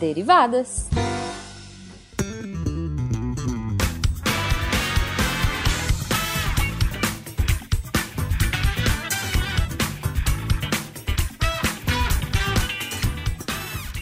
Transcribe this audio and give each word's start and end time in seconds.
Derivadas. 0.00 0.88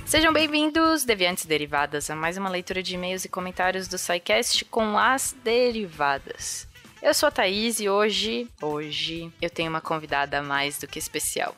Sejam 0.07 0.33
bem-vindos, 0.33 1.05
Deviantes 1.05 1.45
Derivadas, 1.45 2.09
a 2.09 2.15
mais 2.15 2.37
uma 2.39 2.49
leitura 2.49 2.81
de 2.81 2.95
e-mails 2.95 3.25
e 3.25 3.29
comentários 3.29 3.89
do 3.89 3.99
SciCast 3.99 4.65
com 4.67 4.97
as 4.97 5.35
derivadas. 5.43 6.69
Eu 7.03 7.13
sou 7.13 7.27
a 7.27 7.33
Thaís 7.33 7.81
e 7.81 7.89
hoje, 7.89 8.49
hoje, 8.63 9.33
eu 9.43 9.51
tenho 9.51 9.69
uma 9.69 9.81
convidada 9.81 10.41
mais 10.43 10.79
do 10.79 10.87
que 10.87 10.99
especial. 11.01 11.57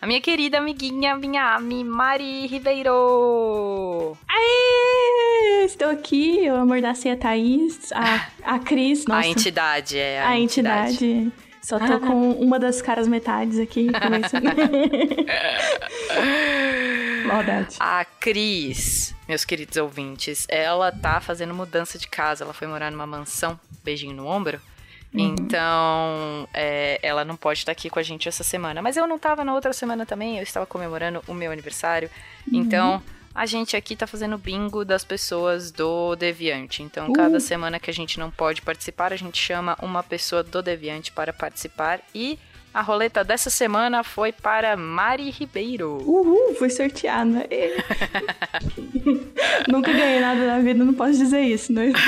A 0.00 0.06
minha 0.06 0.20
querida 0.22 0.56
amiguinha, 0.56 1.14
minha 1.14 1.56
ami, 1.56 1.84
Mari 1.84 2.46
Ribeiro! 2.46 4.16
Aê! 4.26 5.64
Estou 5.66 5.90
aqui, 5.90 6.50
o 6.50 6.56
amor 6.56 6.80
da 6.80 6.94
ceia 6.94 7.18
Thaís, 7.18 7.92
a, 7.92 8.28
a 8.42 8.58
Cris, 8.58 9.04
nossa. 9.04 9.20
A 9.20 9.28
entidade, 9.28 9.98
é. 9.98 10.22
A, 10.22 10.28
a 10.28 10.38
entidade. 10.38 11.04
entidade. 11.04 11.32
Só 11.60 11.78
tô 11.78 12.00
com 12.00 12.30
uma 12.30 12.58
das 12.58 12.80
caras 12.80 13.06
metades 13.06 13.58
aqui. 13.58 13.88
Maldade. 17.26 17.76
A 17.78 18.02
Cris, 18.06 19.14
meus 19.28 19.44
queridos 19.44 19.76
ouvintes, 19.76 20.46
ela 20.48 20.90
tá 20.90 21.20
fazendo 21.20 21.52
mudança 21.52 21.98
de 21.98 22.08
casa. 22.08 22.42
Ela 22.44 22.54
foi 22.54 22.66
morar 22.66 22.90
numa 22.90 23.06
mansão, 23.06 23.60
beijinho 23.84 24.14
no 24.14 24.26
ombro. 24.26 24.58
Uhum. 25.12 25.20
Então, 25.20 26.48
é, 26.54 26.98
ela 27.02 27.24
não 27.24 27.36
pode 27.36 27.60
estar 27.60 27.72
aqui 27.72 27.90
com 27.90 27.98
a 27.98 28.02
gente 28.02 28.28
essa 28.28 28.44
semana. 28.44 28.80
Mas 28.80 28.96
eu 28.96 29.06
não 29.06 29.16
estava 29.16 29.44
na 29.44 29.54
outra 29.54 29.72
semana 29.72 30.06
também, 30.06 30.36
eu 30.36 30.42
estava 30.42 30.66
comemorando 30.66 31.22
o 31.26 31.34
meu 31.34 31.50
aniversário. 31.50 32.10
Uhum. 32.50 32.60
Então, 32.60 33.02
a 33.34 33.46
gente 33.46 33.76
aqui 33.76 33.96
tá 33.96 34.06
fazendo 34.06 34.38
bingo 34.38 34.84
das 34.84 35.04
pessoas 35.04 35.70
do 35.70 36.14
Deviante. 36.16 36.82
Então, 36.82 37.08
uh. 37.08 37.12
cada 37.12 37.40
semana 37.40 37.78
que 37.78 37.90
a 37.90 37.94
gente 37.94 38.18
não 38.18 38.30
pode 38.30 38.62
participar, 38.62 39.12
a 39.12 39.16
gente 39.16 39.38
chama 39.38 39.76
uma 39.82 40.02
pessoa 40.02 40.42
do 40.42 40.62
Deviante 40.62 41.12
para 41.12 41.32
participar 41.32 42.00
e 42.14 42.38
a 42.72 42.82
roleta 42.82 43.24
dessa 43.24 43.50
semana 43.50 44.04
foi 44.04 44.30
para 44.30 44.76
Mari 44.76 45.28
Ribeiro. 45.30 46.00
Uhul, 46.06 46.54
foi 46.54 46.70
sorteada. 46.70 47.44
Nunca 49.66 49.92
ganhei 49.92 50.20
nada 50.20 50.46
na 50.46 50.60
vida, 50.60 50.84
não 50.84 50.94
posso 50.94 51.18
dizer 51.18 51.40
isso, 51.40 51.72
né? 51.72 51.92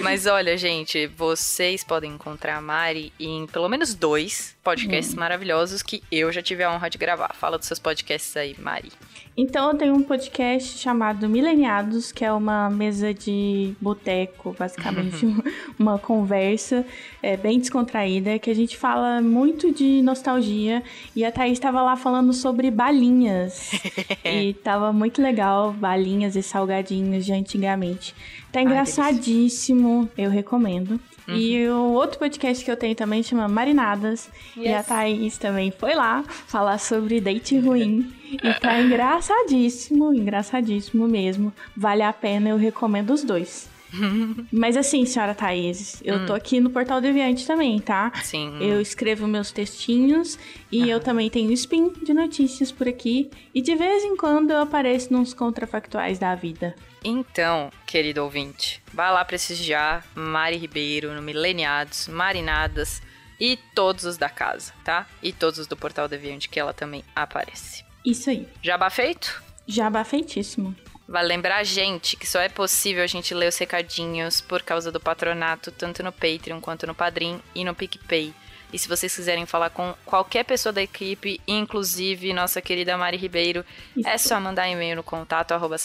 Mas 0.00 0.26
olha, 0.26 0.56
gente, 0.56 1.06
vocês 1.08 1.82
podem 1.84 2.12
encontrar 2.12 2.56
a 2.56 2.60
Mari 2.60 3.12
em 3.18 3.46
pelo 3.46 3.68
menos 3.68 3.94
dois 3.94 4.56
podcasts 4.62 5.14
hum. 5.14 5.20
maravilhosos 5.20 5.82
que 5.82 6.02
eu 6.10 6.32
já 6.32 6.42
tive 6.42 6.62
a 6.62 6.70
honra 6.70 6.90
de 6.90 6.98
gravar. 6.98 7.34
Fala 7.34 7.58
dos 7.58 7.66
seus 7.66 7.78
podcasts 7.78 8.36
aí, 8.36 8.54
Mari. 8.58 8.92
Então 9.36 9.70
eu 9.70 9.76
tenho 9.76 9.94
um 9.94 10.02
podcast 10.02 10.78
chamado 10.78 11.28
Mileniados, 11.28 12.12
que 12.12 12.24
é 12.24 12.32
uma 12.32 12.70
mesa 12.70 13.12
de 13.12 13.74
boteco, 13.80 14.54
basicamente, 14.56 15.26
uma 15.76 15.98
conversa 15.98 16.86
é, 17.20 17.36
bem 17.36 17.58
descontraída, 17.58 18.38
que 18.38 18.48
a 18.48 18.54
gente 18.54 18.76
fala 18.76 19.20
muito 19.20 19.72
de 19.72 20.00
nostalgia. 20.02 20.84
E 21.16 21.24
a 21.24 21.32
Thaís 21.32 21.54
estava 21.54 21.82
lá 21.82 21.96
falando 21.96 22.32
sobre 22.32 22.70
balinhas. 22.70 23.72
e 24.24 24.54
tava 24.54 24.92
muito 24.92 25.20
legal, 25.20 25.72
balinhas 25.72 26.36
e 26.36 26.42
salgadinhos 26.42 27.24
de 27.24 27.32
antigamente. 27.32 28.14
Tá 28.52 28.62
engraçadíssimo, 28.62 30.08
eu 30.16 30.30
recomendo. 30.30 31.00
Uhum. 31.26 31.36
E 31.36 31.68
o 31.68 31.92
outro 31.92 32.18
podcast 32.18 32.64
que 32.64 32.70
eu 32.70 32.76
tenho 32.76 32.94
também 32.94 33.22
chama 33.22 33.48
Marinadas. 33.48 34.30
Yes. 34.56 34.66
E 34.66 34.72
a 34.72 34.82
Thaís 34.82 35.38
também 35.38 35.70
foi 35.70 35.94
lá 35.94 36.22
falar 36.46 36.78
sobre 36.78 37.20
date 37.20 37.58
ruim. 37.58 38.12
e 38.42 38.54
tá 38.54 38.80
engraçadíssimo, 39.24 40.14
engraçadíssimo 40.14 41.08
mesmo. 41.08 41.52
Vale 41.76 42.02
a 42.02 42.12
pena, 42.12 42.50
eu 42.50 42.56
recomendo 42.56 43.10
os 43.10 43.24
dois. 43.24 43.70
Mas 44.52 44.76
assim, 44.76 45.06
senhora 45.06 45.34
Thaís, 45.34 46.02
eu 46.04 46.16
hum. 46.16 46.26
tô 46.26 46.34
aqui 46.34 46.60
no 46.60 46.68
Portal 46.68 47.00
Deviante 47.00 47.46
também, 47.46 47.78
tá? 47.80 48.12
Sim. 48.22 48.58
Eu 48.60 48.80
escrevo 48.80 49.26
meus 49.26 49.50
textinhos 49.50 50.38
e 50.70 50.82
ah. 50.82 50.86
eu 50.88 51.00
também 51.00 51.30
tenho 51.30 51.52
spin 51.52 51.92
de 52.02 52.12
notícias 52.12 52.70
por 52.70 52.88
aqui. 52.88 53.30
E 53.54 53.62
de 53.62 53.74
vez 53.74 54.04
em 54.04 54.16
quando 54.16 54.50
eu 54.50 54.58
apareço 54.58 55.12
nos 55.12 55.32
contrafactuais 55.32 56.18
da 56.18 56.34
vida. 56.34 56.74
Então, 57.02 57.70
querido 57.86 58.22
ouvinte, 58.22 58.82
vá 58.92 59.10
lá 59.10 59.24
prestigiar 59.24 60.04
Mari 60.14 60.56
Ribeiro 60.56 61.12
no 61.14 61.22
Mileniados, 61.22 62.08
Marinadas 62.08 63.00
e 63.38 63.58
todos 63.74 64.04
os 64.04 64.16
da 64.16 64.28
casa, 64.28 64.72
tá? 64.84 65.06
E 65.22 65.32
todos 65.32 65.60
os 65.60 65.66
do 65.66 65.76
Portal 65.76 66.08
Deviante 66.08 66.48
que 66.48 66.58
ela 66.58 66.72
também 66.72 67.04
aparece. 67.14 67.84
Isso 68.04 68.30
aí. 68.30 68.46
Jabá 68.62 68.90
feito? 68.90 69.42
Jabá 69.66 70.04
feitíssimo. 70.04 70.76
Vale 71.06 71.28
lembrar 71.28 71.56
a 71.56 71.64
gente 71.64 72.16
que 72.16 72.26
só 72.26 72.40
é 72.40 72.48
possível 72.48 73.04
a 73.04 73.06
gente 73.06 73.34
ler 73.34 73.48
os 73.48 73.58
recadinhos 73.58 74.40
por 74.40 74.62
causa 74.62 74.90
do 74.90 75.00
patronato, 75.00 75.70
tanto 75.70 76.02
no 76.02 76.12
Patreon 76.12 76.60
quanto 76.60 76.86
no 76.86 76.94
Padrim 76.94 77.40
e 77.54 77.64
no 77.64 77.74
PicPay. 77.74 78.34
E 78.72 78.78
se 78.78 78.88
vocês 78.88 79.14
quiserem 79.14 79.46
falar 79.46 79.70
com 79.70 79.94
qualquer 80.04 80.44
pessoa 80.44 80.72
da 80.72 80.82
equipe, 80.82 81.40
inclusive 81.46 82.32
nossa 82.32 82.60
querida 82.60 82.96
Mari 82.96 83.16
Ribeiro, 83.16 83.64
Isso. 83.96 84.08
é 84.08 84.18
só 84.18 84.40
mandar 84.40 84.68
e-mail 84.68 84.96
no 84.96 85.02
contato 85.02 85.52
arroba 85.52 85.76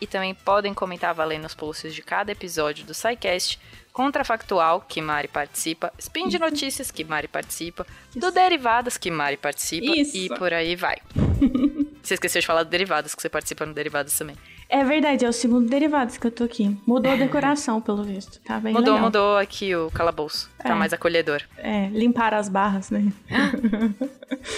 e 0.00 0.06
também 0.06 0.34
podem 0.34 0.74
comentar 0.74 1.14
valendo 1.14 1.44
os 1.44 1.54
posts 1.54 1.94
de 1.94 2.02
cada 2.02 2.32
episódio 2.32 2.84
do 2.84 2.94
SciCast, 2.94 3.58
Contrafactual, 3.92 4.80
que 4.82 5.02
Mari 5.02 5.28
participa, 5.28 5.92
Spin 5.98 6.28
de 6.28 6.38
Notícias, 6.38 6.90
que 6.90 7.02
Mari 7.04 7.26
participa, 7.26 7.86
Isso. 8.10 8.20
do 8.20 8.30
Derivadas, 8.30 8.96
que 8.96 9.10
Mari 9.10 9.36
participa, 9.36 9.96
Isso. 9.96 10.16
e 10.16 10.28
por 10.28 10.52
aí 10.52 10.76
vai. 10.76 10.96
você 12.02 12.14
esqueceu 12.14 12.40
de 12.40 12.46
falar 12.46 12.62
do 12.62 12.70
Derivadas, 12.70 13.14
que 13.14 13.20
você 13.20 13.28
participa 13.28 13.66
no 13.66 13.74
Derivadas 13.74 14.16
também. 14.16 14.36
É 14.72 14.84
verdade, 14.84 15.24
é 15.24 15.28
o 15.28 15.32
segundo 15.32 15.68
Derivados 15.68 16.16
que 16.16 16.28
eu 16.28 16.30
tô 16.30 16.44
aqui. 16.44 16.78
Mudou 16.86 17.10
a 17.10 17.16
decoração, 17.16 17.80
pelo 17.80 18.04
visto. 18.04 18.40
Tá 18.42 18.60
bem 18.60 18.72
Mudou, 18.72 18.94
legal. 18.94 19.04
mudou 19.06 19.36
aqui 19.36 19.74
o 19.74 19.90
calabouço. 19.90 20.48
Tá 20.56 20.64
é. 20.64 20.68
Tá 20.68 20.76
mais 20.76 20.92
acolhedor. 20.92 21.42
É, 21.58 21.88
limpar 21.88 22.32
as 22.32 22.48
barras, 22.48 22.88
né? 22.88 23.12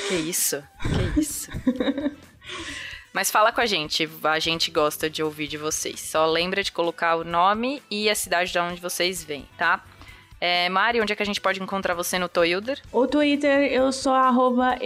que 0.08 0.14
isso? 0.14 0.62
Que 1.14 1.20
isso? 1.20 1.50
Mas 3.10 3.30
fala 3.30 3.52
com 3.52 3.62
a 3.62 3.66
gente, 3.66 4.08
a 4.22 4.38
gente 4.38 4.70
gosta 4.70 5.08
de 5.08 5.22
ouvir 5.22 5.48
de 5.48 5.56
vocês. 5.56 6.00
Só 6.00 6.26
lembra 6.26 6.62
de 6.62 6.72
colocar 6.72 7.16
o 7.16 7.24
nome 7.24 7.82
e 7.90 8.10
a 8.10 8.14
cidade 8.14 8.52
de 8.52 8.58
onde 8.58 8.80
vocês 8.80 9.24
vêm, 9.24 9.46
tá? 9.56 9.82
É, 10.44 10.68
Mari, 10.68 11.00
onde 11.00 11.12
é 11.12 11.14
que 11.14 11.22
a 11.22 11.24
gente 11.26 11.40
pode 11.40 11.62
encontrar 11.62 11.94
você 11.94 12.18
no 12.18 12.28
Twitter? 12.28 12.82
O 12.90 13.06
Twitter, 13.06 13.72
eu 13.72 13.92
sou 13.92 14.12
arroba 14.12 14.76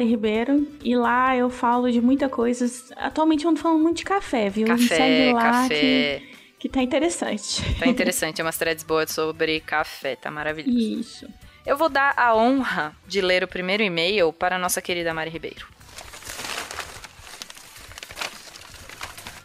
Ribeiro 0.00 0.66
e 0.82 0.96
lá 0.96 1.36
eu 1.36 1.48
falo 1.48 1.88
de 1.88 2.00
muita 2.00 2.28
coisa. 2.28 2.66
Atualmente 2.96 3.44
eu 3.44 3.50
ando 3.52 3.60
falando 3.60 3.80
muito 3.80 3.98
de 3.98 4.04
café, 4.04 4.50
viu? 4.50 4.66
Café, 4.66 4.82
Me 4.82 4.88
segue 4.88 5.32
lá 5.32 5.42
café. 5.42 5.68
Que, 6.18 6.22
que 6.58 6.68
tá 6.68 6.82
interessante. 6.82 7.62
Tá 7.78 7.86
interessante, 7.86 8.40
é 8.40 8.44
umas 8.44 8.58
threads 8.58 8.82
boas 8.82 9.12
sobre 9.12 9.60
café, 9.60 10.16
tá 10.16 10.32
maravilhoso. 10.32 10.76
Isso. 10.76 11.28
Eu 11.64 11.76
vou 11.76 11.88
dar 11.88 12.12
a 12.16 12.34
honra 12.34 12.92
de 13.06 13.20
ler 13.20 13.44
o 13.44 13.46
primeiro 13.46 13.84
e-mail 13.84 14.32
para 14.32 14.56
a 14.56 14.58
nossa 14.58 14.82
querida 14.82 15.14
Mari 15.14 15.30
Ribeiro. 15.30 15.68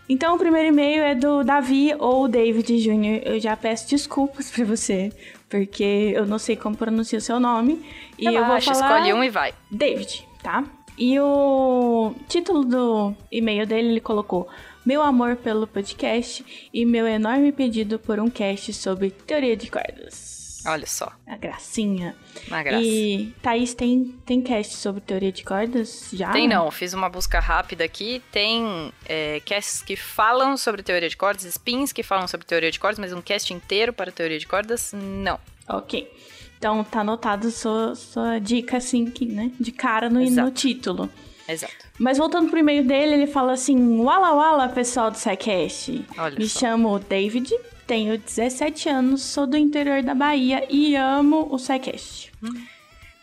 Então, 0.10 0.34
o 0.34 0.40
primeiro 0.40 0.70
e-mail 0.70 1.04
é 1.04 1.14
do 1.14 1.44
Davi 1.44 1.94
ou 2.00 2.28
David 2.28 2.82
Jr. 2.82 3.22
Eu 3.24 3.40
já 3.40 3.56
peço 3.56 3.88
desculpas 3.88 4.50
para 4.50 4.66
você, 4.66 5.12
porque 5.50 6.14
eu 6.16 6.26
não 6.26 6.38
sei 6.38 6.56
como 6.56 6.78
pronuncia 6.78 7.18
o 7.18 7.22
seu 7.22 7.40
nome. 7.40 7.84
E 8.18 8.30
Relaxa, 8.30 8.70
eu 8.70 8.74
vou 8.74 8.82
falar... 8.82 9.00
escolhe 9.00 9.14
um 9.14 9.24
e 9.24 9.30
vai. 9.30 9.54
David, 9.72 10.26
tá? 10.44 10.64
E 10.98 11.20
o 11.20 12.14
título 12.28 12.66
do 12.66 13.16
e-mail 13.32 13.66
dele, 13.66 13.90
ele 13.90 14.02
colocou 14.02 14.48
meu 14.86 15.02
amor 15.02 15.38
pelo 15.38 15.66
podcast 15.66 16.70
e 16.74 16.86
meu 16.86 17.08
enorme 17.08 17.52
pedido 17.52 17.98
por 17.98 18.20
um 18.20 18.30
cast 18.30 18.74
sobre 18.74 19.10
teoria 19.10 19.56
de 19.56 19.72
cordas. 19.72 20.39
Olha 20.70 20.86
só. 20.86 21.12
A 21.26 21.36
gracinha. 21.36 22.16
Uma 22.48 22.62
graça. 22.62 22.84
E 22.84 23.34
Thaís 23.42 23.74
tem, 23.74 24.16
tem 24.26 24.42
cast 24.42 24.76
sobre 24.76 25.02
teoria 25.02 25.32
de 25.32 25.44
cordas 25.44 26.10
já? 26.14 26.32
Tem 26.32 26.48
não, 26.48 26.70
fiz 26.70 26.94
uma 26.94 27.10
busca 27.10 27.40
rápida 27.40 27.84
aqui. 27.84 28.22
Tem 28.32 28.94
é, 29.06 29.42
casts 29.46 29.82
que 29.82 29.96
falam 29.96 30.56
sobre 30.56 30.84
teoria 30.84 31.10
de 31.10 31.18
cordas, 31.18 31.44
spins 31.46 31.92
que 31.92 32.04
falam 32.04 32.28
sobre 32.28 32.46
teoria 32.46 32.72
de 32.72 32.80
cordas, 32.80 33.00
mas 33.00 33.14
um 33.14 33.22
cast 33.22 33.54
inteiro 33.54 33.92
para 33.92 34.12
teoria 34.12 34.38
de 34.38 34.48
cordas, 34.48 34.94
não. 34.94 35.40
Ok. 35.68 36.12
Então 36.58 36.84
tá 36.84 37.00
anotado 37.02 37.50
sua, 37.52 37.96
sua 37.96 38.38
dica, 38.38 38.78
assim, 38.78 39.06
que, 39.06 39.26
né? 39.26 39.52
De 39.60 39.72
cara 39.72 40.10
no, 40.10 40.20
no 40.20 40.52
título. 40.52 41.10
Exato. 41.48 41.74
Mas 41.98 42.18
voltando 42.18 42.50
pro 42.50 42.60
e-mail 42.60 42.86
dele, 42.86 43.16
ele 43.16 43.28
fala 43.28 43.54
assim: 43.54 43.98
Wala 44.00 44.34
Wala, 44.34 44.70
pessoal 44.70 45.10
do 45.10 45.18
SciCast. 45.18 46.06
Olha 46.18 46.38
Me 46.38 46.48
só. 46.48 46.60
chamo 46.60 47.00
David, 47.00 47.52
tenho 47.90 48.20
17 48.20 48.88
anos, 48.88 49.24
sou 49.24 49.48
do 49.48 49.58
interior 49.58 50.04
da 50.04 50.14
Bahia 50.14 50.64
e 50.70 50.96
amo 50.96 51.48
o 51.52 51.58
SciCast. 51.58 52.32
Hum. 52.44 52.50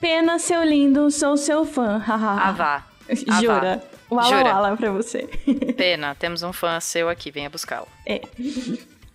Pena, 0.01 0.41
seu 0.41 0.65
lindo, 0.65 1.09
sou 1.09 1.37
seu 1.37 1.65
fã. 1.65 2.03
ah, 2.05 2.51
vá. 2.51 2.87
Jura. 3.41 3.81
Wala 4.11 4.29
Jura. 4.29 4.55
wala 4.55 4.77
pra 4.77 4.91
você. 4.91 5.29
Pena, 5.79 6.17
temos 6.17 6.43
um 6.43 6.53
fã 6.53 6.81
seu 6.81 7.09
aqui, 7.09 7.31
venha 7.31 7.49
buscá-lo. 7.49 7.87
É. 8.05 8.21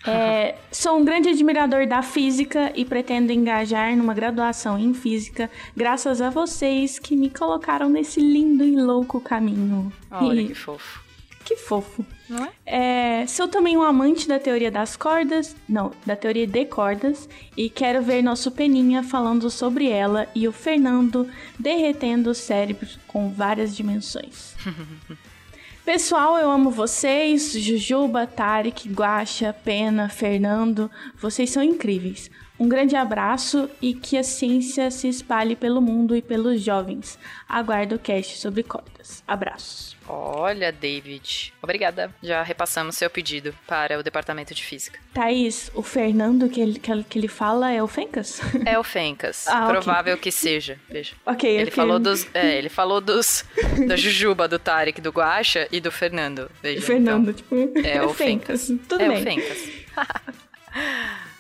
É, 0.07 0.55
sou 0.71 0.97
um 0.97 1.03
grande 1.03 1.27
admirador 1.27 1.85
da 1.85 2.01
física 2.01 2.71
e 2.73 2.85
pretendo 2.85 3.33
engajar 3.33 3.95
numa 3.95 4.13
graduação 4.13 4.79
em 4.79 4.93
física, 4.93 5.51
graças 5.75 6.21
a 6.21 6.29
vocês 6.29 6.97
que 6.97 7.13
me 7.15 7.29
colocaram 7.29 7.89
nesse 7.89 8.21
lindo 8.21 8.63
e 8.63 8.75
louco 8.77 9.19
caminho. 9.19 9.91
Olha 10.09 10.41
E- 10.41 10.47
que 10.47 10.55
fofo. 10.55 11.03
que 11.43 11.57
fofo. 11.57 12.05
Não 12.31 12.45
é? 12.45 12.51
É, 12.65 13.27
sou 13.27 13.45
também 13.45 13.75
um 13.75 13.81
amante 13.81 14.25
da 14.25 14.39
teoria 14.39 14.71
das 14.71 14.95
cordas, 14.95 15.53
não, 15.67 15.91
da 16.05 16.15
teoria 16.15 16.47
de 16.47 16.63
cordas, 16.63 17.27
e 17.57 17.69
quero 17.69 18.01
ver 18.01 18.21
nosso 18.21 18.49
Peninha 18.51 19.03
falando 19.03 19.49
sobre 19.49 19.89
ela 19.89 20.29
e 20.33 20.47
o 20.47 20.53
Fernando 20.53 21.29
derretendo 21.59 22.29
o 22.29 22.33
cérebro 22.33 22.87
com 23.05 23.29
várias 23.29 23.75
dimensões. 23.75 24.55
Pessoal, 25.83 26.37
eu 26.37 26.49
amo 26.49 26.71
vocês, 26.71 27.51
Jujuba, 27.51 28.25
Tarek, 28.25 28.87
Guaxa, 28.87 29.51
Pena, 29.51 30.07
Fernando, 30.07 30.89
vocês 31.17 31.49
são 31.49 31.61
incríveis. 31.61 32.31
Um 32.57 32.69
grande 32.69 32.95
abraço 32.95 33.69
e 33.81 33.93
que 33.93 34.15
a 34.15 34.23
ciência 34.23 34.89
se 34.89 35.09
espalhe 35.09 35.55
pelo 35.55 35.81
mundo 35.81 36.15
e 36.15 36.21
pelos 36.21 36.61
jovens. 36.61 37.19
Aguardo 37.49 37.95
o 37.95 37.99
cast 37.99 38.37
sobre 38.37 38.63
cordas. 38.63 39.21
Abraços. 39.27 39.97
Olha, 40.07 40.71
David. 40.71 41.53
Obrigada. 41.61 42.13
Já 42.21 42.41
repassamos 42.43 42.95
seu 42.97 43.09
pedido 43.09 43.55
para 43.67 43.97
o 43.99 44.03
departamento 44.03 44.53
de 44.53 44.63
física. 44.63 44.99
Thaís, 45.13 45.71
o 45.73 45.81
Fernando 45.83 46.49
que 46.49 46.59
ele, 46.59 46.79
que 46.79 47.17
ele- 47.19 47.27
fala 47.27 47.71
é 47.71 47.81
o 47.81 47.87
Fencas? 47.87 48.41
É 48.65 48.77
o 48.77 48.83
Fencas. 48.83 49.45
Ah. 49.51 49.67
Provável 49.67 50.17
que 50.17 50.31
seja. 50.31 50.79
Veja. 50.89 51.13
ok, 51.25 51.49
Ele 51.49 51.63
ok. 51.63 51.71
falou 51.73 51.99
dos. 51.99 52.27
É, 52.33 52.57
ele 52.57 52.69
falou 52.69 52.99
dos. 52.99 53.45
da 53.87 53.95
Jujuba, 53.95 54.47
do 54.47 54.57
Tarek, 54.59 54.99
do 54.99 55.11
Guaxa 55.11 55.67
e 55.71 55.79
do 55.79 55.91
Fernando. 55.91 56.49
Veja, 56.61 56.81
Fernando, 56.81 57.33
tipo, 57.33 57.55
É 57.83 58.01
o 58.03 58.13
Fencas. 58.13 58.67
Tudo 58.89 59.01
é 59.03 59.07
bem. 59.07 59.17
o 59.21 59.23
Fencas. 59.23 59.69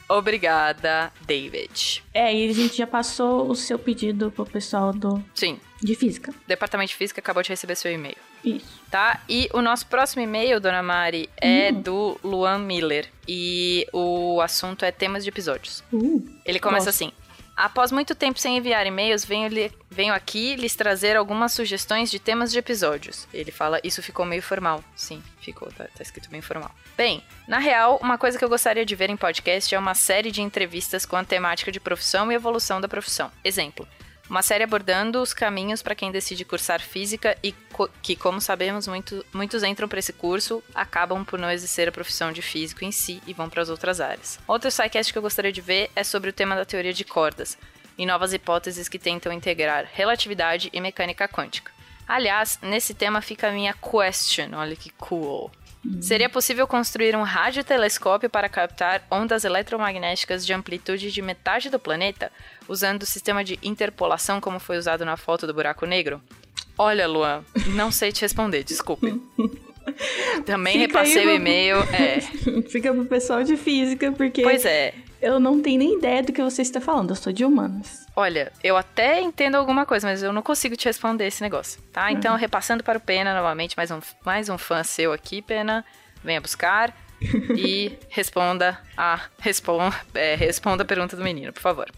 Obrigada, 0.09 1.11
David. 1.21 2.03
É, 2.13 2.33
e 2.35 2.49
a 2.49 2.53
gente 2.53 2.75
já 2.77 2.85
passou 2.87 3.49
o 3.49 3.55
seu 3.55 3.79
pedido 3.79 4.29
pro 4.29 4.45
pessoal 4.45 4.91
do, 4.91 5.23
Sim, 5.33 5.57
de 5.81 5.95
física. 5.95 6.31
o 6.31 6.35
Departamento 6.47 6.89
de 6.89 6.95
Física 6.95 7.21
acabou 7.21 7.41
de 7.41 7.49
receber 7.49 7.75
seu 7.75 7.91
e-mail. 7.91 8.17
Isso. 8.43 8.81
Tá? 8.89 9.21
E 9.29 9.49
o 9.53 9.61
nosso 9.61 9.85
próximo 9.85 10.21
e-mail, 10.21 10.59
dona 10.59 10.83
Mari, 10.83 11.29
é 11.37 11.71
do 11.71 12.19
Luan 12.23 12.59
Miller. 12.59 13.07
E 13.27 13.87
o 13.93 14.41
assunto 14.41 14.83
é 14.83 14.91
temas 14.91 15.23
de 15.23 15.29
episódios. 15.29 15.83
Uh, 15.93 16.23
Ele 16.45 16.59
começa 16.59 16.87
Gosto. 16.87 17.03
assim. 17.03 17.11
Após 17.55 17.91
muito 17.91 18.15
tempo 18.15 18.39
sem 18.39 18.57
enviar 18.57 18.87
e-mails, 18.87 19.23
venho, 19.23 19.47
li- 19.47 19.71
venho 19.89 20.13
aqui 20.13 20.55
lhes 20.55 20.73
trazer 20.75 21.15
algumas 21.15 21.51
sugestões 21.53 22.09
de 22.09 22.17
temas 22.17 22.51
de 22.51 22.57
episódios. 22.57 23.27
Ele 23.31 23.51
fala, 23.51 23.79
isso 23.83 24.01
ficou 24.01 24.25
meio 24.25 24.41
formal. 24.41 24.83
Sim, 24.95 25.21
ficou, 25.41 25.67
tá, 25.71 25.83
tá 25.95 26.01
escrito 26.01 26.29
bem 26.29 26.41
formal. 26.41 26.71
Bem, 26.97 27.21
na 27.47 27.59
real, 27.59 27.99
uma 28.01 28.17
coisa 28.17 28.37
que 28.39 28.43
eu 28.43 28.49
gostaria 28.49 28.85
de 28.85 28.95
ver 28.95 29.09
em 29.11 29.17
podcast 29.17 29.75
é 29.75 29.77
uma 29.77 29.93
série 29.93 30.31
de 30.31 30.41
entrevistas 30.41 31.05
com 31.05 31.15
a 31.17 31.23
temática 31.23 31.71
de 31.71 31.79
profissão 31.79 32.31
e 32.31 32.35
evolução 32.35 32.81
da 32.81 32.87
profissão. 32.87 33.29
Exemplo, 33.43 33.87
uma 34.31 34.41
série 34.41 34.63
abordando 34.63 35.21
os 35.21 35.33
caminhos 35.33 35.81
para 35.81 35.93
quem 35.93 36.09
decide 36.09 36.45
cursar 36.45 36.79
física 36.79 37.37
e 37.43 37.51
co- 37.73 37.89
que, 38.01 38.15
como 38.15 38.39
sabemos, 38.39 38.87
muito- 38.87 39.25
muitos 39.33 39.61
entram 39.61 39.89
para 39.89 39.99
esse 39.99 40.13
curso, 40.13 40.63
acabam 40.73 41.25
por 41.25 41.37
não 41.37 41.51
exercer 41.51 41.89
a 41.89 41.91
profissão 41.91 42.31
de 42.31 42.41
físico 42.41 42.85
em 42.85 42.93
si 42.93 43.21
e 43.27 43.33
vão 43.33 43.49
para 43.49 43.61
as 43.61 43.67
outras 43.67 43.99
áreas. 43.99 44.39
Outro 44.47 44.71
sidecast 44.71 45.11
que 45.11 45.17
eu 45.17 45.21
gostaria 45.21 45.51
de 45.51 45.59
ver 45.59 45.91
é 45.97 46.03
sobre 46.05 46.29
o 46.29 46.33
tema 46.33 46.55
da 46.55 46.63
teoria 46.63 46.93
de 46.93 47.03
cordas 47.03 47.57
e 47.97 48.05
novas 48.05 48.31
hipóteses 48.31 48.87
que 48.87 48.97
tentam 48.97 49.33
integrar 49.33 49.85
relatividade 49.93 50.69
e 50.71 50.79
mecânica 50.79 51.27
quântica. 51.27 51.69
Aliás, 52.07 52.57
nesse 52.61 52.93
tema 52.93 53.21
fica 53.21 53.49
a 53.49 53.51
minha 53.51 53.73
question, 53.73 54.51
olha 54.53 54.77
que 54.77 54.91
cool. 54.91 55.51
Seria 55.99 56.29
possível 56.29 56.67
construir 56.67 57.15
um 57.15 57.23
radiotelescópio 57.23 58.29
para 58.29 58.47
captar 58.47 59.03
ondas 59.09 59.43
eletromagnéticas 59.43 60.45
de 60.45 60.53
amplitude 60.53 61.11
de 61.11 61.21
metade 61.21 61.69
do 61.69 61.79
planeta, 61.79 62.31
usando 62.67 63.01
o 63.01 63.05
sistema 63.05 63.43
de 63.43 63.57
interpolação 63.63 64.39
como 64.39 64.59
foi 64.59 64.77
usado 64.77 65.03
na 65.03 65.17
foto 65.17 65.47
do 65.47 65.53
buraco 65.53 65.85
negro? 65.85 66.21
Olha, 66.77 67.07
Luan, 67.07 67.43
não 67.67 67.91
sei 67.91 68.11
te 68.11 68.21
responder, 68.21 68.63
desculpe. 68.63 69.19
Também 70.45 70.73
Fica 70.73 70.99
repassei 70.99 71.25
o 71.25 71.31
e-mail. 71.31 71.77
É, 71.77 72.21
Fica 72.69 72.93
pro 72.93 73.05
pessoal 73.05 73.43
de 73.43 73.57
física, 73.57 74.11
porque 74.11 74.43
pois 74.43 74.65
é. 74.65 74.93
eu 75.21 75.39
não 75.39 75.61
tenho 75.61 75.79
nem 75.79 75.97
ideia 75.97 76.21
do 76.21 76.31
que 76.31 76.41
você 76.41 76.61
está 76.61 76.79
falando. 76.79 77.09
Eu 77.09 77.15
sou 77.15 77.33
de 77.33 77.43
humanas. 77.43 78.00
Olha, 78.15 78.51
eu 78.63 78.75
até 78.75 79.21
entendo 79.21 79.55
alguma 79.55 79.85
coisa, 79.85 80.07
mas 80.07 80.21
eu 80.21 80.33
não 80.33 80.41
consigo 80.41 80.75
te 80.75 80.85
responder 80.85 81.27
esse 81.27 81.41
negócio, 81.41 81.81
tá? 81.93 82.11
Então, 82.11 82.35
repassando 82.35 82.83
para 82.83 82.97
o 82.97 83.01
Pena 83.01 83.33
novamente, 83.33 83.77
mais 83.77 83.89
um, 83.89 83.99
mais 84.25 84.49
um 84.49 84.57
fã 84.57 84.83
seu 84.83 85.13
aqui, 85.13 85.41
Pena. 85.41 85.85
Venha 86.23 86.41
buscar 86.41 86.95
e 87.57 87.97
responda 88.09 88.79
a, 88.97 89.21
respon, 89.39 89.91
é, 90.13 90.35
responda 90.35 90.83
a 90.83 90.85
pergunta 90.85 91.15
do 91.15 91.23
menino, 91.23 91.53
por 91.53 91.61
favor. 91.61 91.89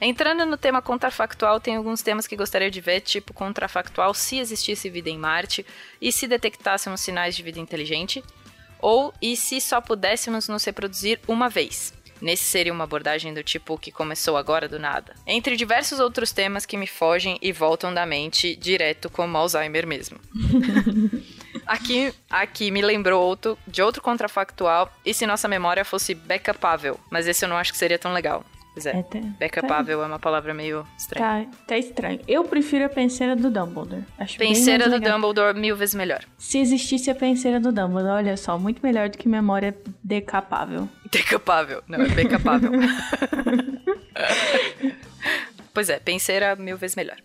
Entrando 0.00 0.46
no 0.46 0.56
tema 0.56 0.80
contrafactual, 0.80 1.58
tem 1.58 1.74
alguns 1.74 2.02
temas 2.02 2.26
que 2.26 2.36
gostaria 2.36 2.70
de 2.70 2.80
ver, 2.80 3.00
tipo 3.00 3.34
contrafactual 3.34 4.14
se 4.14 4.38
existisse 4.38 4.88
vida 4.88 5.10
em 5.10 5.18
Marte 5.18 5.66
e 6.00 6.12
se 6.12 6.28
detectássemos 6.28 7.00
sinais 7.00 7.34
de 7.34 7.42
vida 7.42 7.58
inteligente, 7.58 8.22
ou 8.80 9.12
e 9.20 9.36
se 9.36 9.60
só 9.60 9.80
pudéssemos 9.80 10.46
nos 10.46 10.64
reproduzir 10.64 11.18
uma 11.26 11.48
vez. 11.48 11.92
Nesse 12.20 12.44
seria 12.44 12.72
uma 12.72 12.84
abordagem 12.84 13.32
do 13.32 13.42
tipo 13.42 13.78
que 13.78 13.92
começou 13.92 14.36
agora 14.36 14.68
do 14.68 14.78
nada. 14.78 15.14
Entre 15.26 15.56
diversos 15.56 16.00
outros 16.00 16.32
temas 16.32 16.66
que 16.66 16.76
me 16.76 16.86
fogem 16.86 17.38
e 17.40 17.52
voltam 17.52 17.92
da 17.92 18.04
mente 18.06 18.56
direto 18.56 19.08
como 19.10 19.36
Alzheimer 19.36 19.86
mesmo. 19.86 20.18
Aqui, 21.66 22.14
aqui 22.30 22.70
me 22.70 22.80
lembrou 22.80 23.22
outro, 23.22 23.58
de 23.66 23.82
outro 23.82 24.00
contrafactual, 24.00 24.90
e 25.04 25.12
se 25.12 25.26
nossa 25.26 25.46
memória 25.46 25.84
fosse 25.84 26.14
backupável, 26.14 26.98
mas 27.10 27.26
esse 27.26 27.44
eu 27.44 27.48
não 27.48 27.56
acho 27.56 27.72
que 27.72 27.78
seria 27.78 27.98
tão 27.98 28.12
legal. 28.12 28.42
Pois 28.78 28.86
é, 28.86 28.98
É, 28.98 29.02
tá, 29.02 29.18
backupável 29.40 30.02
é 30.02 30.06
uma 30.06 30.18
palavra 30.18 30.54
meio 30.54 30.86
estranha. 30.96 31.46
tá, 31.46 31.56
tá 31.68 31.78
estranho. 31.78 32.20
Eu 32.28 32.44
prefiro 32.44 32.84
a 32.84 32.88
penseira 32.88 33.34
do 33.34 33.50
Dumbledore. 33.50 34.04
Acho 34.18 34.38
Penseira 34.38 34.88
do. 34.88 35.00
Dumbledore 35.00 35.58
mil 35.58 35.76
vezes 35.76 35.94
melhor. 35.94 36.20
Se 36.36 36.58
existisse 36.58 37.10
a 37.10 37.14
penseira 37.14 37.58
do 37.58 37.72
Dumbledore, 37.72 38.18
olha 38.18 38.36
só, 38.36 38.58
muito 38.58 38.80
melhor 38.82 39.08
do 39.08 39.18
que 39.18 39.28
memória 39.28 39.76
decapável. 40.02 40.88
Decapável. 41.10 41.82
Não, 41.88 42.02
é 42.02 42.08
backupável. 42.08 42.70
pois 45.74 45.90
é, 45.90 45.98
penseira 45.98 46.54
mil 46.54 46.76
vezes 46.76 46.96
melhor. 46.96 47.16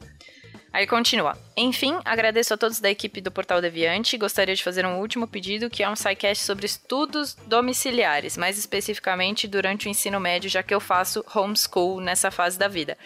Aí 0.74 0.88
continua. 0.88 1.38
Enfim, 1.56 2.00
agradeço 2.04 2.52
a 2.52 2.58
todos 2.58 2.80
da 2.80 2.90
equipe 2.90 3.22
do 3.22 3.32
Portal 3.32 3.62
Deviante 3.62 4.18
gostaria 4.18 4.56
de 4.56 4.64
fazer 4.64 4.84
um 4.88 5.00
último 5.00 5.28
pedido, 5.28 5.70
que 5.70 5.84
é 5.84 5.90
um 5.90 5.96
sidecast 5.96 6.44
sobre 6.44 6.66
estudos 6.66 7.36
domiciliares, 7.46 8.36
mais 8.36 8.58
especificamente 8.58 9.48
durante 9.48 9.88
o 9.88 9.90
ensino 9.90 10.20
médio, 10.20 10.50
já 10.50 10.64
que 10.64 10.74
eu 10.74 10.80
faço 10.80 11.24
homeschool 11.36 12.02
nessa 12.02 12.32
fase 12.32 12.58
da 12.58 12.68
vida. 12.68 12.98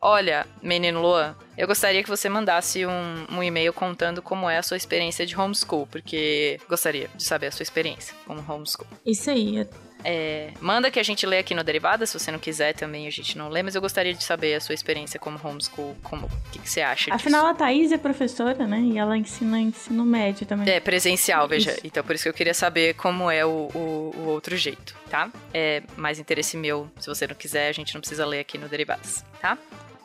Olha, 0.00 0.46
menino 0.62 1.02
Luan, 1.02 1.36
eu 1.60 1.66
gostaria 1.66 2.02
que 2.02 2.08
você 2.08 2.26
mandasse 2.26 2.86
um, 2.86 3.26
um 3.30 3.42
e-mail 3.42 3.70
contando 3.70 4.22
como 4.22 4.48
é 4.48 4.56
a 4.56 4.62
sua 4.62 4.78
experiência 4.78 5.26
de 5.26 5.38
homeschool, 5.38 5.86
porque 5.86 6.58
gostaria 6.66 7.10
de 7.14 7.22
saber 7.22 7.48
a 7.48 7.52
sua 7.52 7.62
experiência 7.62 8.14
como 8.26 8.40
homeschool. 8.50 8.86
Isso 9.04 9.30
aí. 9.30 9.68
É, 10.02 10.54
manda 10.58 10.90
que 10.90 10.98
a 10.98 11.02
gente 11.02 11.26
lê 11.26 11.36
aqui 11.36 11.54
no 11.54 11.62
Derivada, 11.62 12.06
se 12.06 12.18
você 12.18 12.32
não 12.32 12.38
quiser 12.38 12.72
também 12.72 13.06
a 13.06 13.10
gente 13.10 13.36
não 13.36 13.50
lê, 13.50 13.62
mas 13.62 13.74
eu 13.74 13.82
gostaria 13.82 14.14
de 14.14 14.24
saber 14.24 14.54
a 14.54 14.60
sua 14.60 14.74
experiência 14.74 15.20
como 15.20 15.38
homeschool, 15.44 15.94
como 16.02 16.28
o 16.28 16.30
que, 16.50 16.60
que 16.60 16.70
você 16.70 16.80
acha 16.80 17.14
Afinal, 17.14 17.44
a 17.44 17.52
Thaís 17.52 17.92
é 17.92 17.98
professora, 17.98 18.66
né? 18.66 18.80
E 18.80 18.96
ela 18.96 19.14
ensina 19.14 19.60
ensino 19.60 20.02
médio 20.02 20.46
também. 20.46 20.64
disso. 20.64 20.76
É 20.78 20.80
presencial, 20.80 21.46
veja. 21.46 21.72
Isso. 21.72 21.80
Então 21.84 22.02
por 22.02 22.14
isso 22.14 22.24
que 22.24 22.30
eu 22.30 22.34
queria 22.34 22.54
saber 22.54 22.94
como 22.94 23.30
é 23.30 23.44
o, 23.44 23.68
o, 23.74 24.14
o 24.16 24.28
outro 24.28 24.56
jeito, 24.56 24.96
tá? 25.10 25.30
É 25.52 25.82
mais 25.94 26.18
interesse 26.18 26.56
meu. 26.56 26.90
Se 26.98 27.06
você 27.06 27.26
não 27.26 27.34
quiser, 27.34 27.68
a 27.68 27.72
gente 27.72 27.92
não 27.92 28.00
precisa 28.00 28.24
ler 28.24 28.40
aqui 28.40 28.56
no 28.56 28.66
Derivadas, 28.66 29.22
tá? 29.42 29.58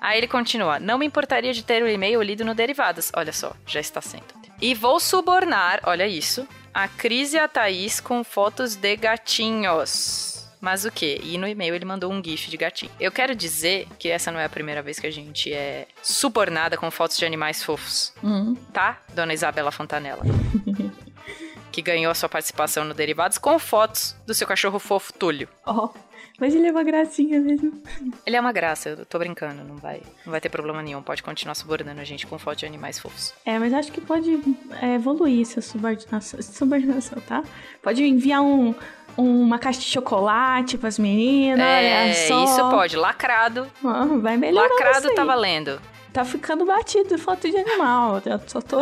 Aí 0.05 0.19
ele 0.19 0.27
continua. 0.27 0.79
Não 0.79 0.99
me 0.99 1.05
importaria 1.07 1.51
de 1.51 1.63
ter 1.63 1.81
o 1.81 1.89
e-mail 1.89 2.21
lido 2.21 2.45
no 2.45 2.53
Derivadas. 2.53 3.11
Olha 3.15 3.33
só, 3.33 3.53
já 3.65 3.79
está 3.79 4.01
sendo. 4.01 4.23
E 4.61 4.75
vou 4.75 4.99
subornar, 4.99 5.79
olha 5.83 6.07
isso, 6.07 6.47
a 6.71 6.87
Cris 6.87 7.33
e 7.33 7.39
a 7.39 7.47
Thaís 7.47 7.99
com 7.99 8.23
fotos 8.23 8.75
de 8.75 8.95
gatinhos. 8.95 10.47
Mas 10.61 10.85
o 10.85 10.91
quê? 10.91 11.19
E 11.23 11.37
no 11.39 11.47
e-mail 11.47 11.73
ele 11.75 11.85
mandou 11.85 12.11
um 12.11 12.23
gif 12.23 12.49
de 12.49 12.55
gatinho. 12.57 12.91
Eu 12.99 13.11
quero 13.11 13.35
dizer 13.35 13.87
que 13.99 14.07
essa 14.09 14.31
não 14.31 14.39
é 14.39 14.45
a 14.45 14.49
primeira 14.49 14.81
vez 14.83 14.99
que 14.99 15.07
a 15.07 15.11
gente 15.11 15.51
é 15.51 15.87
subornada 16.03 16.77
com 16.77 16.89
fotos 16.91 17.17
de 17.17 17.25
animais 17.25 17.63
fofos, 17.63 18.13
Hum. 18.23 18.55
tá? 18.71 18.99
Dona 19.13 19.33
Isabela 19.33 19.71
Fontanella. 19.71 20.23
que 21.71 21.81
ganhou 21.81 22.09
a 22.09 22.15
sua 22.15 22.29
participação 22.29 22.85
no 22.85 22.93
Derivados 22.93 23.37
com 23.37 23.59
fotos 23.59 24.15
do 24.25 24.33
seu 24.33 24.47
cachorro 24.47 24.79
fofo 24.79 25.11
Túlio. 25.11 25.49
Ó, 25.65 25.89
mas 26.39 26.53
ele 26.53 26.67
é 26.67 26.71
uma 26.71 26.83
gracinha 26.83 27.39
mesmo. 27.39 27.81
Ele 28.25 28.35
é 28.35 28.39
uma 28.39 28.51
graça, 28.51 28.89
eu 28.89 29.05
tô 29.05 29.17
brincando, 29.17 29.63
não 29.63 29.77
vai, 29.77 30.01
não 30.25 30.31
vai 30.31 30.41
ter 30.41 30.49
problema 30.49 30.81
nenhum. 30.81 31.01
Pode 31.01 31.23
continuar 31.23 31.55
subornando 31.55 32.01
a 32.01 32.03
gente 32.03 32.27
com 32.27 32.37
fotos 32.37 32.59
de 32.59 32.65
animais 32.65 32.99
fofos. 32.99 33.33
É, 33.45 33.57
mas 33.57 33.73
acho 33.73 33.91
que 33.91 34.01
pode 34.01 34.39
é, 34.81 34.95
evoluir 34.95 35.41
essa 35.41 35.61
subordinação, 35.61 36.41
subordinação, 36.41 37.21
tá? 37.21 37.43
Pode 37.81 38.03
enviar 38.03 38.41
um, 38.41 38.75
uma 39.17 39.57
caixa 39.57 39.79
de 39.79 39.87
chocolate 39.87 40.77
pras 40.77 40.99
meninas, 40.99 41.59
é, 41.59 42.11
isso 42.11 42.69
pode. 42.69 42.97
Lacrado. 42.97 43.67
Ah, 43.83 44.05
vai 44.05 44.37
melhorar 44.37 44.69
Lacrado 44.69 45.13
tá 45.15 45.23
valendo. 45.23 45.79
Tá 46.15 46.23
ficando 46.23 46.65
batido 46.65 47.17
foto 47.17 47.49
de 47.49 47.57
animal. 47.57 48.21
Eu 48.25 48.39
só 48.47 48.61
tô. 48.61 48.77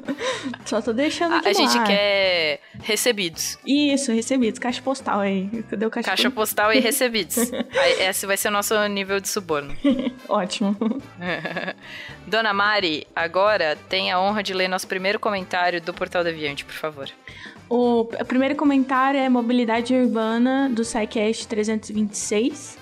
só 0.64 0.80
tô 0.80 0.94
deixando 0.94 1.34
A, 1.34 1.40
de 1.40 1.48
a 1.48 1.52
gente 1.52 1.76
lado. 1.76 1.86
quer 1.86 2.60
recebidos. 2.80 3.58
Isso, 3.66 4.10
recebidos. 4.10 4.58
Caixa 4.58 4.80
postal 4.80 5.20
aí. 5.20 5.50
Cadê 5.68 5.84
o 5.84 5.90
caixa, 5.90 6.08
caixa 6.08 6.30
postal 6.30 6.72
e 6.72 6.80
recebidos. 6.80 7.36
Esse 8.00 8.24
vai 8.24 8.38
ser 8.38 8.48
o 8.48 8.50
nosso 8.50 8.74
nível 8.88 9.20
de 9.20 9.28
suborno. 9.28 9.76
Ótimo. 10.26 10.74
Dona 12.26 12.54
Mari, 12.54 13.06
agora 13.14 13.76
tem 13.90 14.10
a 14.10 14.18
honra 14.18 14.42
de 14.42 14.54
ler 14.54 14.66
nosso 14.66 14.88
primeiro 14.88 15.20
comentário 15.20 15.78
do 15.78 15.92
Portal 15.92 16.24
Deviante, 16.24 16.64
por 16.64 16.74
favor. 16.74 17.10
O 17.68 18.06
primeiro 18.26 18.56
comentário 18.56 19.20
é 19.20 19.28
Mobilidade 19.28 19.94
Urbana 19.94 20.70
do 20.70 20.86
SciCast 20.86 21.46
326, 21.48 22.78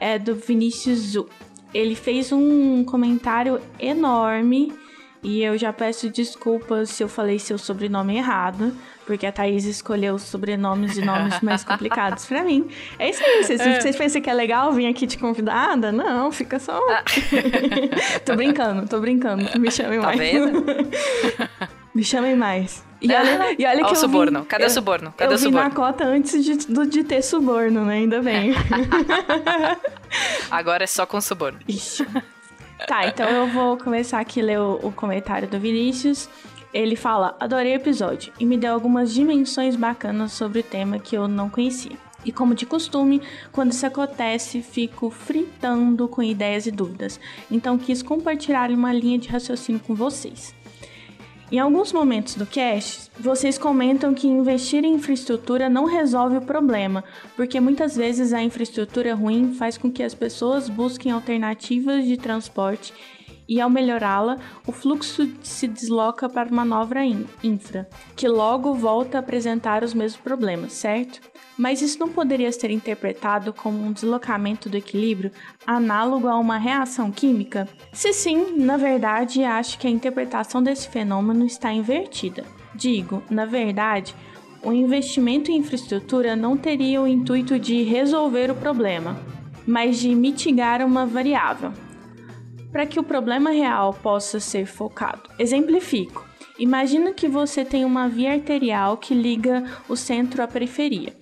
é 0.00 0.18
do 0.18 0.34
Vinícius 0.34 0.98
Zu. 1.00 1.28
Ele 1.74 1.94
fez 1.94 2.32
um 2.32 2.84
comentário 2.84 3.60
enorme 3.78 4.72
e 5.24 5.42
eu 5.42 5.56
já 5.56 5.72
peço 5.72 6.10
desculpas 6.10 6.90
se 6.90 7.02
eu 7.02 7.08
falei 7.08 7.38
seu 7.38 7.56
sobrenome 7.56 8.14
errado, 8.14 8.76
porque 9.06 9.26
a 9.26 9.32
Thaís 9.32 9.64
escolheu 9.64 10.18
sobrenomes 10.18 10.98
e 10.98 11.00
nomes 11.02 11.40
mais 11.40 11.64
complicados 11.64 12.26
para 12.26 12.44
mim. 12.44 12.68
É 12.98 13.08
isso 13.08 13.24
aí. 13.24 13.42
Vocês, 13.42 13.60
é. 13.60 13.80
vocês 13.80 13.96
pensam 13.96 14.20
que 14.20 14.28
é 14.28 14.34
legal 14.34 14.70
vir 14.72 14.86
aqui 14.86 15.06
te 15.06 15.16
convidada? 15.16 15.90
Não, 15.90 16.30
fica 16.30 16.58
só. 16.58 16.78
Ah. 16.90 17.02
tô 18.24 18.36
brincando, 18.36 18.86
tô 18.86 19.00
brincando. 19.00 19.58
Me 19.58 19.70
chamem 19.70 19.98
tá 19.98 20.06
mais. 20.08 20.18
Vendo? 20.18 20.62
Me 21.94 22.02
chamem 22.02 22.34
mais. 22.34 22.84
E 23.00 23.12
olha, 23.12 23.54
e 23.58 23.64
olha 23.66 23.84
que 23.84 23.90
o 23.90 23.92
eu 23.92 23.96
suborno. 23.96 24.40
Vim, 24.40 24.46
Cadê 24.46 24.64
eu, 24.64 24.68
o 24.68 24.70
suborno? 24.70 25.14
Cadê 25.16 25.32
eu 25.32 25.36
o 25.36 25.38
suborno? 25.38 25.60
Eu 25.60 25.64
na 25.68 25.74
cota 25.74 26.04
antes 26.04 26.44
de, 26.44 26.56
de 26.86 27.04
ter 27.04 27.22
suborno, 27.22 27.84
né? 27.84 27.94
Ainda 27.96 28.20
bem. 28.22 28.52
Agora 30.50 30.84
é 30.84 30.86
só 30.86 31.06
com 31.06 31.20
suborno. 31.20 31.58
Ixi. 31.68 32.06
Tá, 32.88 33.06
então 33.06 33.28
eu 33.28 33.46
vou 33.46 33.76
começar 33.76 34.20
aqui 34.20 34.40
a 34.40 34.44
ler 34.44 34.58
o, 34.58 34.80
o 34.82 34.92
comentário 34.92 35.46
do 35.46 35.58
Vinícius. 35.58 36.28
Ele 36.72 36.96
fala: 36.96 37.36
Adorei 37.38 37.72
o 37.72 37.76
episódio 37.76 38.32
e 38.40 38.44
me 38.44 38.56
deu 38.56 38.72
algumas 38.72 39.12
dimensões 39.14 39.76
bacanas 39.76 40.32
sobre 40.32 40.60
o 40.60 40.62
tema 40.62 40.98
que 40.98 41.16
eu 41.16 41.28
não 41.28 41.48
conhecia. 41.48 41.96
E 42.24 42.32
como 42.32 42.54
de 42.54 42.64
costume, 42.64 43.22
quando 43.52 43.72
isso 43.72 43.86
acontece, 43.86 44.62
fico 44.62 45.10
fritando 45.10 46.08
com 46.08 46.22
ideias 46.22 46.66
e 46.66 46.70
dúvidas. 46.70 47.20
Então 47.50 47.78
quis 47.78 48.02
compartilhar 48.02 48.70
uma 48.70 48.92
linha 48.92 49.18
de 49.18 49.28
raciocínio 49.28 49.80
com 49.80 49.94
vocês. 49.94 50.54
Em 51.54 51.60
alguns 51.60 51.92
momentos 51.92 52.34
do 52.34 52.44
cast, 52.44 53.08
vocês 53.16 53.56
comentam 53.56 54.12
que 54.12 54.26
investir 54.26 54.84
em 54.84 54.94
infraestrutura 54.94 55.68
não 55.68 55.84
resolve 55.84 56.38
o 56.38 56.42
problema, 56.42 57.04
porque 57.36 57.60
muitas 57.60 57.94
vezes 57.94 58.32
a 58.32 58.42
infraestrutura 58.42 59.14
ruim 59.14 59.54
faz 59.54 59.78
com 59.78 59.88
que 59.88 60.02
as 60.02 60.12
pessoas 60.16 60.68
busquem 60.68 61.12
alternativas 61.12 62.06
de 62.06 62.16
transporte 62.16 62.92
e 63.48 63.60
ao 63.60 63.70
melhorá-la, 63.70 64.38
o 64.66 64.72
fluxo 64.72 65.28
se 65.42 65.68
desloca 65.68 66.28
para 66.28 66.50
uma 66.50 66.64
nova 66.64 67.04
infra, 67.42 67.88
que 68.16 68.28
logo 68.28 68.74
volta 68.74 69.18
a 69.18 69.20
apresentar 69.20 69.82
os 69.82 69.94
mesmos 69.94 70.20
problemas, 70.20 70.72
certo? 70.72 71.20
Mas 71.56 71.80
isso 71.80 71.98
não 72.00 72.08
poderia 72.08 72.50
ser 72.50 72.70
interpretado 72.70 73.52
como 73.52 73.84
um 73.84 73.92
deslocamento 73.92 74.68
do 74.68 74.76
equilíbrio 74.76 75.30
análogo 75.66 76.26
a 76.26 76.36
uma 76.38 76.58
reação 76.58 77.12
química? 77.12 77.68
Se 77.92 78.12
sim, 78.12 78.56
na 78.56 78.76
verdade, 78.76 79.44
acho 79.44 79.78
que 79.78 79.86
a 79.86 79.90
interpretação 79.90 80.62
desse 80.62 80.88
fenômeno 80.88 81.46
está 81.46 81.72
invertida. 81.72 82.44
Digo, 82.74 83.22
na 83.30 83.46
verdade, 83.46 84.14
o 84.64 84.72
investimento 84.72 85.50
em 85.50 85.58
infraestrutura 85.58 86.34
não 86.34 86.56
teria 86.56 87.00
o 87.00 87.06
intuito 87.06 87.58
de 87.58 87.82
resolver 87.82 88.50
o 88.50 88.54
problema, 88.54 89.16
mas 89.66 89.98
de 89.98 90.12
mitigar 90.14 90.84
uma 90.84 91.06
variável. 91.06 91.70
Para 92.74 92.86
que 92.86 92.98
o 92.98 93.04
problema 93.04 93.50
real 93.50 93.94
possa 93.94 94.40
ser 94.40 94.66
focado. 94.66 95.30
Exemplifico. 95.38 96.26
Imagina 96.58 97.14
que 97.14 97.28
você 97.28 97.64
tem 97.64 97.84
uma 97.84 98.08
via 98.08 98.32
arterial 98.32 98.96
que 98.96 99.14
liga 99.14 99.64
o 99.88 99.96
centro 99.96 100.42
à 100.42 100.46
periferia 100.48 101.14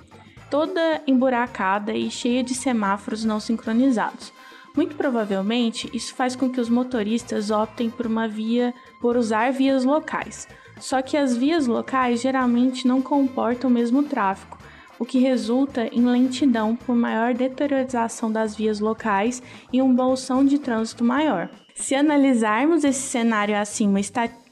toda 0.52 1.00
emburacada 1.06 1.94
e 1.94 2.10
cheia 2.10 2.44
de 2.44 2.52
semáforos 2.54 3.24
não 3.24 3.40
sincronizados. 3.40 4.30
Muito 4.76 4.94
provavelmente, 4.96 5.88
isso 5.94 6.14
faz 6.14 6.36
com 6.36 6.50
que 6.50 6.60
os 6.60 6.68
motoristas 6.68 7.50
optem 7.50 7.88
por 7.88 8.06
uma 8.06 8.28
via, 8.28 8.74
por 9.00 9.16
usar 9.16 9.50
vias 9.50 9.82
locais. 9.82 10.46
Só 10.78 11.00
que 11.00 11.16
as 11.16 11.34
vias 11.34 11.66
locais 11.66 12.20
geralmente 12.20 12.86
não 12.86 13.00
comportam 13.00 13.70
o 13.70 13.72
mesmo 13.72 14.02
tráfego, 14.02 14.58
o 15.02 15.04
que 15.04 15.18
resulta 15.18 15.88
em 15.92 16.04
lentidão 16.04 16.76
por 16.76 16.94
maior 16.94 17.34
deteriorização 17.34 18.30
das 18.30 18.54
vias 18.54 18.78
locais 18.78 19.42
e 19.72 19.82
um 19.82 19.92
bolsão 19.92 20.44
de 20.44 20.60
trânsito 20.60 21.02
maior. 21.02 21.50
Se 21.74 21.96
analisarmos 21.96 22.84
esse 22.84 23.00
cenário 23.00 23.58
acima 23.58 23.98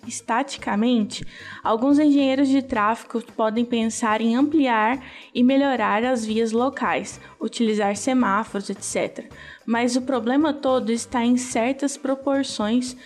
estaticamente, 0.05 1.25
alguns 1.63 2.01
engenheiros 2.01 2.49
de 2.49 2.63
tráfego 2.63 3.23
podem 3.37 3.65
pensar 3.65 4.21
em 4.21 4.35
ampliar 4.35 5.01
e 5.33 5.45
melhorar 5.45 6.03
as 6.03 6.27
vias 6.27 6.51
locais, 6.51 7.21
utilizar 7.41 7.95
semáforos, 7.95 8.69
etc. 8.71 9.33
Mas 9.65 9.95
o 9.95 10.03
problema 10.03 10.53
todo 10.53 10.91
está 10.91 11.25
em 11.25 11.37
certas 11.37 11.97
proporções, 11.97 12.97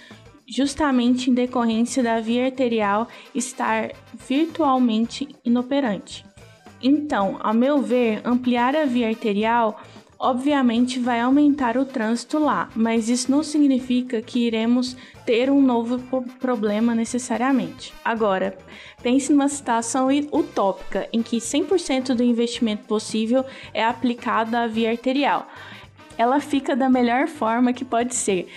justamente 0.49 1.29
em 1.29 1.35
decorrência 1.35 2.03
da 2.03 2.21
via 2.21 2.47
arterial 2.47 3.07
estar 3.35 3.93
virtualmente 4.27 5.29
inoperante. 5.45 6.25
Então, 6.87 7.39
a 7.41 7.55
meu 7.55 7.81
ver, 7.81 8.21
ampliar 8.27 8.77
a 8.77 8.85
via 8.85 9.09
arterial 9.09 9.81
obviamente 10.19 10.99
vai 10.99 11.21
aumentar 11.21 11.77
o 11.77 11.85
trânsito 11.85 12.39
lá, 12.39 12.69
mas 12.75 13.09
isso 13.09 13.31
não 13.31 13.43
significa 13.43 14.23
que 14.23 14.47
iremos 14.47 14.95
ter 15.25 15.51
um 15.51 15.61
novo 15.61 15.99
problema 16.39 16.95
necessariamente. 16.95 17.93
Agora, 18.05 18.57
pense 19.03 19.33
numa 19.33 19.49
situação 19.49 20.09
utópica 20.31 21.09
em 21.11 21.23
que 21.23 21.39
100% 21.39 22.15
do 22.15 22.23
investimento 22.23 22.85
possível 22.85 23.45
é 23.73 23.83
aplicado 23.83 24.55
à 24.55 24.67
via 24.67 24.91
arterial. 24.91 25.49
Ela 26.17 26.39
fica 26.39 26.77
da 26.77 26.89
melhor 26.89 27.29
forma 27.29 27.73
que 27.73 27.85
pode 27.85 28.15
ser. 28.15 28.49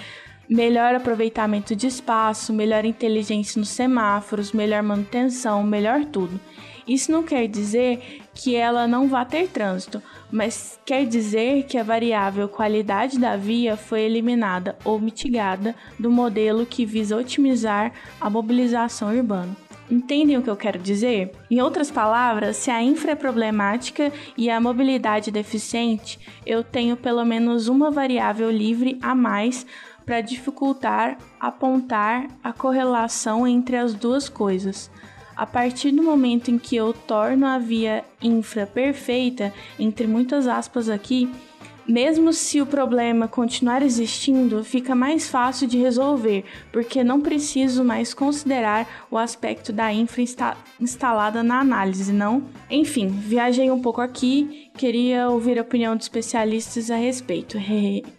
Melhor 0.50 0.96
aproveitamento 0.96 1.76
de 1.76 1.88
espaço, 1.88 2.54
melhor 2.54 2.86
inteligência 2.86 3.60
nos 3.60 3.70
semáforos, 3.70 4.54
melhor 4.54 4.84
manutenção, 4.84 5.64
melhor 5.64 6.06
tudo. 6.06 6.40
Isso 6.88 7.12
não 7.12 7.22
quer 7.22 7.48
dizer 7.48 8.22
que 8.34 8.56
ela 8.56 8.88
não 8.88 9.08
vá 9.08 9.26
ter 9.26 9.50
trânsito, 9.50 10.02
mas 10.32 10.80
quer 10.86 11.06
dizer 11.06 11.64
que 11.64 11.78
a 11.78 11.84
variável 11.84 12.48
qualidade 12.48 13.20
da 13.20 13.36
via 13.36 13.76
foi 13.76 14.02
eliminada 14.02 14.78
ou 14.86 15.00
mitigada 15.00 15.76
do 16.00 16.10
modelo 16.10 16.66
que 16.66 16.86
visa 16.86 17.18
otimizar 17.18 17.92
a 18.22 18.30
mobilização 18.30 19.14
urbana. 19.16 19.56
Entendem 19.90 20.38
o 20.38 20.42
que 20.42 20.50
eu 20.50 20.56
quero 20.56 20.78
dizer? 20.78 21.32
Em 21.50 21.62
outras 21.62 21.90
palavras, 21.90 22.58
se 22.58 22.70
a 22.70 22.84
infra 22.84 23.12
é 23.12 23.16
problemática 23.16 24.12
e 24.38 24.50
a 24.50 24.60
mobilidade 24.60 25.32
deficiente, 25.32 26.20
eu 26.46 26.62
tenho 26.62 26.98
pelo 26.98 27.24
menos 27.24 27.70
uma 27.70 27.90
variável 27.90 28.52
livre 28.52 28.98
a 29.02 29.16
mais 29.16 29.66
para 30.06 30.22
dificultar 30.22 31.18
apontar 31.40 32.28
a 32.44 32.52
correlação 32.54 33.48
entre 33.48 33.78
as 33.78 33.94
duas 33.94 34.28
coisas. 34.28 34.92
A 35.38 35.46
partir 35.46 35.92
do 35.92 36.02
momento 36.02 36.50
em 36.50 36.58
que 36.58 36.76
eu 36.76 36.92
torno 36.92 37.46
a 37.46 37.60
via 37.60 38.04
infra 38.20 38.66
perfeita, 38.66 39.54
entre 39.80 40.08
muitas 40.08 40.48
aspas 40.48 40.90
aqui, 40.90 41.30
mesmo 41.88 42.34
se 42.34 42.60
o 42.60 42.66
problema 42.66 43.28
continuar 43.28 43.82
existindo, 43.84 44.64
fica 44.64 44.94
mais 44.94 45.30
fácil 45.30 45.68
de 45.68 45.78
resolver, 45.78 46.44
porque 46.72 47.04
não 47.04 47.22
preciso 47.22 47.84
mais 47.84 48.14
considerar 48.14 49.06
o 49.10 49.18
aspecto 49.18 49.72
da 49.72 49.94
infra 49.94 50.22
insta 50.22 50.58
instalada 50.82 51.42
na 51.42 51.60
análise, 51.60 52.12
não? 52.12 52.44
Enfim, 52.70 53.08
viajei 53.08 53.72
um 53.72 53.80
pouco 53.80 54.02
aqui, 54.02 54.67
queria 54.78 55.30
ouvir 55.30 55.58
a 55.58 55.62
opinião 55.62 55.96
de 55.96 56.04
especialistas 56.04 56.92
a 56.92 56.96
respeito. 56.96 57.58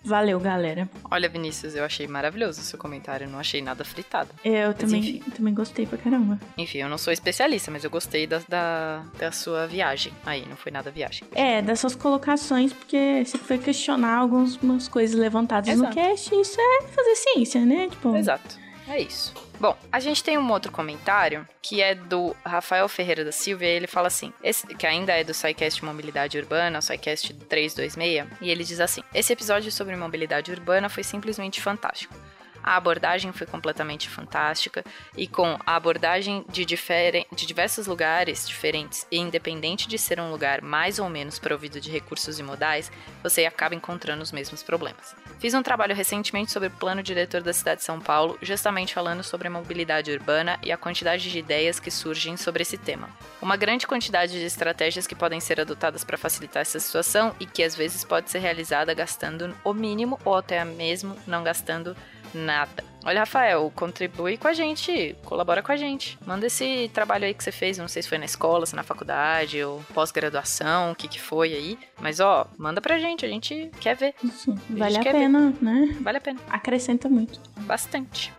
Valeu, 0.05 0.39
galera. 0.41 0.89
Olha, 1.11 1.29
Vinícius, 1.29 1.75
eu 1.75 1.85
achei 1.85 2.07
maravilhoso 2.07 2.61
o 2.61 2.65
seu 2.65 2.79
comentário, 2.79 3.29
não 3.29 3.39
achei 3.39 3.63
nada 3.63 3.85
fritado. 3.85 4.31
Eu 4.45 4.75
também, 4.75 5.21
também 5.35 5.55
gostei 5.55 5.87
pra 5.87 5.97
caramba. 5.97 6.39
Enfim, 6.57 6.79
eu 6.79 6.89
não 6.89 6.99
sou 6.99 7.13
especialista, 7.13 7.71
mas 7.71 7.85
eu 7.85 7.91
gostei 7.91 8.27
da, 8.27 8.41
da, 8.49 9.03
da 9.19 9.33
sua 9.33 9.67
viagem 9.67 10.13
aí, 10.27 10.45
não 10.47 10.57
foi 10.57 10.73
nada 10.73 10.91
viagem. 10.91 11.23
É, 11.35 11.63
das 11.63 11.81
suas 11.81 11.95
colocações, 11.95 12.73
porque 12.73 13.23
você 13.25 13.39
foi 13.39 13.59
questionar 13.59 14.17
algumas 14.17 14.89
coisas 14.89 15.19
levantadas 15.19 15.69
Exato. 15.69 15.89
no 15.89 15.95
cast, 15.95 16.35
isso 16.35 16.61
é 16.61 16.83
fazer 16.89 17.15
ciência, 17.15 17.65
né? 17.65 17.89
Tipo... 17.89 18.17
Exato. 18.17 18.68
É 18.89 19.01
isso. 19.01 19.35
Bom, 19.61 19.77
a 19.93 20.01
gente 20.01 20.25
tem 20.25 20.39
um 20.39 20.51
outro 20.51 20.73
comentário 20.73 21.47
que 21.61 21.83
é 21.83 21.95
do 21.95 22.35
Rafael 22.45 22.89
Ferreira 22.89 23.25
da 23.25 23.33
Silva 23.33 23.65
e 23.65 23.69
ele 23.69 23.87
fala 23.87 24.07
assim, 24.07 24.33
esse, 24.43 24.67
que 24.67 24.87
ainda 24.87 25.13
é 25.13 25.23
do 25.23 25.35
SciCast 25.35 25.85
Mobilidade 25.85 26.39
Urbana, 26.39 26.79
o 26.79 26.83
SciCast 26.83 27.35
326, 27.35 28.39
e 28.41 28.51
ele 28.51 28.65
diz 28.65 28.81
assim: 28.81 29.03
Esse 29.13 29.33
episódio 29.33 29.71
sobre 29.71 29.95
mobilidade 29.97 30.51
urbana 30.53 30.89
foi 30.89 31.03
simplesmente 31.03 31.61
fantástico. 31.61 32.15
A 32.63 32.77
abordagem 32.77 33.33
foi 33.33 33.47
completamente 33.47 34.09
fantástica 34.09 34.85
e 35.17 35.27
com 35.27 35.59
a 35.67 35.77
abordagem 35.77 36.45
de, 36.49 36.65
de 36.65 37.47
diversos 37.47 37.87
lugares 37.87 38.47
diferentes 38.47 39.07
e 39.11 39.19
independente 39.19 39.89
de 39.89 39.99
ser 39.99 40.21
um 40.21 40.31
lugar 40.31 40.63
mais 40.63 40.99
ou 40.99 41.09
menos 41.09 41.39
provido 41.39 41.81
de 41.81 41.91
recursos 41.91 42.39
e 42.39 42.43
modais, 42.43 42.91
você 43.23 43.47
acaba 43.47 43.75
encontrando 43.75 44.23
os 44.23 44.33
mesmos 44.33 44.63
problemas. 44.63 45.15
Fiz 45.39 45.55
um 45.55 45.63
trabalho 45.63 45.95
recentemente 45.95 46.51
sobre 46.51 46.69
o 46.69 46.73
plano 46.73 47.03
diretor 47.03 47.43
da 47.43 47.53
cidade 47.53 47.81
de 47.81 47.85
São 47.85 48.01
Paulo, 48.01 48.39
justamente 48.43 48.95
falando 48.95 49.23
sobre 49.23 49.49
a 49.49 49.51
mobilidade 49.51 50.11
urbana 50.11 50.59
e 50.63 50.73
a 50.73 50.77
quantidade 50.77 51.31
de 51.31 51.39
ideias 51.39 51.79
que 51.81 51.91
surgem 51.91 52.37
sobre 52.37 52.63
esse 52.63 52.77
tema. 52.77 53.09
Uma 53.41 53.57
grande 53.57 53.87
quantidade 53.87 54.33
de 54.33 54.45
estratégias 54.45 55.07
que 55.07 55.15
podem 55.15 55.41
ser 55.41 55.61
adotadas 55.61 56.05
para 56.05 56.19
facilitar 56.19 56.63
essa 56.63 56.81
situação 56.81 57.35
e 57.39 57.47
que 57.47 57.63
às 57.63 57.75
vezes 57.75 58.05
pode 58.05 58.31
ser 58.31 58.39
realizada 58.39 58.93
gastando 58.95 59.55
o 59.65 59.73
mínimo 59.73 60.19
ou 60.25 60.37
até 60.37 60.65
mesmo 60.65 61.17
não 61.27 61.45
gastando 61.45 61.97
nada. 62.35 62.85
Olha, 63.05 63.21
Rafael, 63.21 63.73
contribui 63.75 64.37
com 64.37 64.49
a 64.49 64.53
gente, 64.53 65.17
colabora 65.25 65.63
com 65.63 65.73
a 65.73 65.77
gente. 65.77 66.19
Manda 66.27 66.47
esse 66.47 66.91
trabalho 66.93 67.25
aí 67.25 67.33
que 67.33 67.43
você 67.43 67.53
fez, 67.53 67.79
não 67.79 67.89
sei 67.89 68.03
se 68.03 68.09
foi 68.09 68.19
na 68.19 68.25
escola, 68.25 68.67
se 68.67 68.75
na 68.75 68.83
faculdade 68.83 69.63
ou 69.63 69.83
pós-graduação, 69.95 70.93
o 70.93 70.95
que 70.95 71.09
que 71.09 71.21
foi 71.21 71.55
aí. 71.55 71.79
Mas 72.01 72.21
ó, 72.21 72.47
manda 72.59 72.81
pra 72.81 72.99
gente, 72.99 73.25
a 73.25 73.29
gente 73.29 73.71
quer 73.81 73.97
ver. 73.97 74.15
Isso, 74.23 74.55
vale 74.69 74.97
a, 74.97 75.01
a 75.01 75.05
pena, 75.05 75.51
ver. 75.53 75.65
né? 75.65 75.97
Vale 76.01 76.19
a 76.19 76.21
pena. 76.21 76.41
Acrescenta 76.51 77.09
muito. 77.09 77.41
Bastante. 77.61 78.33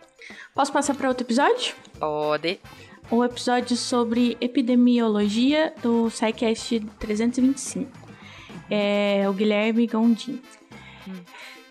Posso 0.54 0.72
passar 0.72 0.94
para 0.94 1.08
outro 1.08 1.26
episódio? 1.26 1.74
Pode. 1.98 2.60
O 3.10 3.24
episódio 3.24 3.76
sobre 3.76 4.36
epidemiologia 4.40 5.74
do 5.82 6.08
SciCast 6.10 6.80
325. 6.98 7.90
É 8.70 9.24
o 9.28 9.32
Guilherme 9.32 9.86
Gondim. 9.86 10.40
Hum. 11.08 11.14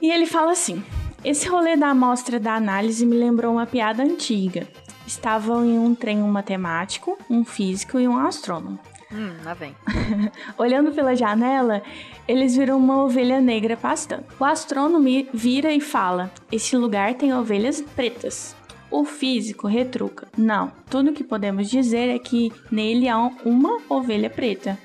E 0.01 0.11
ele 0.11 0.25
fala 0.25 0.51
assim: 0.51 0.83
esse 1.23 1.47
rolê 1.47 1.75
da 1.75 1.89
amostra 1.89 2.39
da 2.39 2.55
análise 2.55 3.05
me 3.05 3.15
lembrou 3.15 3.53
uma 3.53 3.65
piada 3.65 4.03
antiga. 4.03 4.67
Estavam 5.05 5.65
em 5.65 5.77
um 5.77 5.93
trem 5.93 6.21
um 6.21 6.31
matemático, 6.31 7.17
um 7.29 7.43
físico 7.43 7.99
e 7.99 8.07
um 8.07 8.17
astrônomo. 8.17 8.79
Hum, 9.11 9.33
lá 9.43 9.53
vem. 9.53 9.75
Olhando 10.57 10.91
pela 10.91 11.15
janela, 11.15 11.81
eles 12.27 12.55
viram 12.55 12.77
uma 12.77 13.03
ovelha 13.03 13.41
negra 13.41 13.75
pastando. 13.75 14.25
O 14.39 14.45
astrônomo 14.45 15.07
vira 15.33 15.73
e 15.73 15.81
fala: 15.81 16.31
Esse 16.51 16.77
lugar 16.77 17.15
tem 17.15 17.33
ovelhas 17.33 17.81
pretas. 17.81 18.55
O 18.91 19.03
físico 19.03 19.67
retruca: 19.67 20.27
Não, 20.37 20.71
tudo 20.89 21.13
que 21.13 21.23
podemos 21.23 21.69
dizer 21.69 22.09
é 22.09 22.19
que 22.19 22.53
nele 22.71 23.09
há 23.09 23.17
uma 23.43 23.79
ovelha 23.89 24.29
preta. 24.29 24.77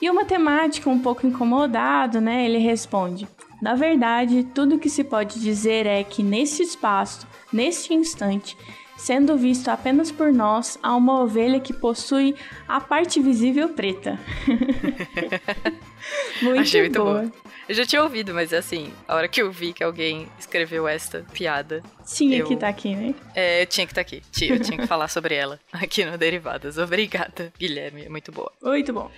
E 0.00 0.10
o 0.10 0.14
matemático, 0.14 0.90
um 0.90 0.98
pouco 0.98 1.24
incomodado, 1.24 2.20
né, 2.20 2.44
ele 2.44 2.58
responde: 2.58 3.28
na 3.62 3.76
verdade, 3.76 4.42
tudo 4.52 4.76
que 4.76 4.90
se 4.90 5.04
pode 5.04 5.38
dizer 5.38 5.86
é 5.86 6.02
que 6.02 6.20
neste 6.20 6.64
espaço, 6.64 7.24
neste 7.52 7.94
instante, 7.94 8.56
sendo 8.96 9.36
visto 9.36 9.68
apenas 9.68 10.10
por 10.10 10.32
nós, 10.32 10.76
há 10.82 10.96
uma 10.96 11.22
ovelha 11.22 11.60
que 11.60 11.72
possui 11.72 12.34
a 12.66 12.80
parte 12.80 13.20
visível 13.20 13.68
preta. 13.68 14.18
muito 16.42 16.60
Achei 16.60 16.80
muito 16.80 16.98
boa. 16.98 17.20
boa. 17.20 17.32
Eu 17.68 17.76
já 17.76 17.86
tinha 17.86 18.02
ouvido, 18.02 18.34
mas 18.34 18.52
assim, 18.52 18.92
a 19.06 19.14
hora 19.14 19.28
que 19.28 19.40
eu 19.40 19.52
vi 19.52 19.72
que 19.72 19.84
alguém 19.84 20.28
escreveu 20.40 20.88
esta 20.88 21.24
piada. 21.32 21.84
Tinha 22.04 22.38
eu... 22.38 22.46
que 22.48 22.54
estar 22.54 22.66
tá 22.66 22.70
aqui, 22.70 22.96
né? 22.96 23.14
É, 23.32 23.62
eu 23.62 23.66
tinha 23.66 23.86
que 23.86 23.92
estar 23.92 24.02
tá 24.02 24.08
aqui. 24.08 24.22
Eu 24.42 24.58
tinha 24.58 24.76
que 24.76 24.88
falar 24.88 25.06
sobre 25.06 25.36
ela 25.36 25.60
aqui 25.72 26.04
no 26.04 26.18
Derivadas. 26.18 26.78
Obrigada, 26.78 27.52
Guilherme. 27.56 28.06
É 28.06 28.08
muito 28.08 28.32
boa. 28.32 28.50
Muito 28.60 28.92
bom. 28.92 29.08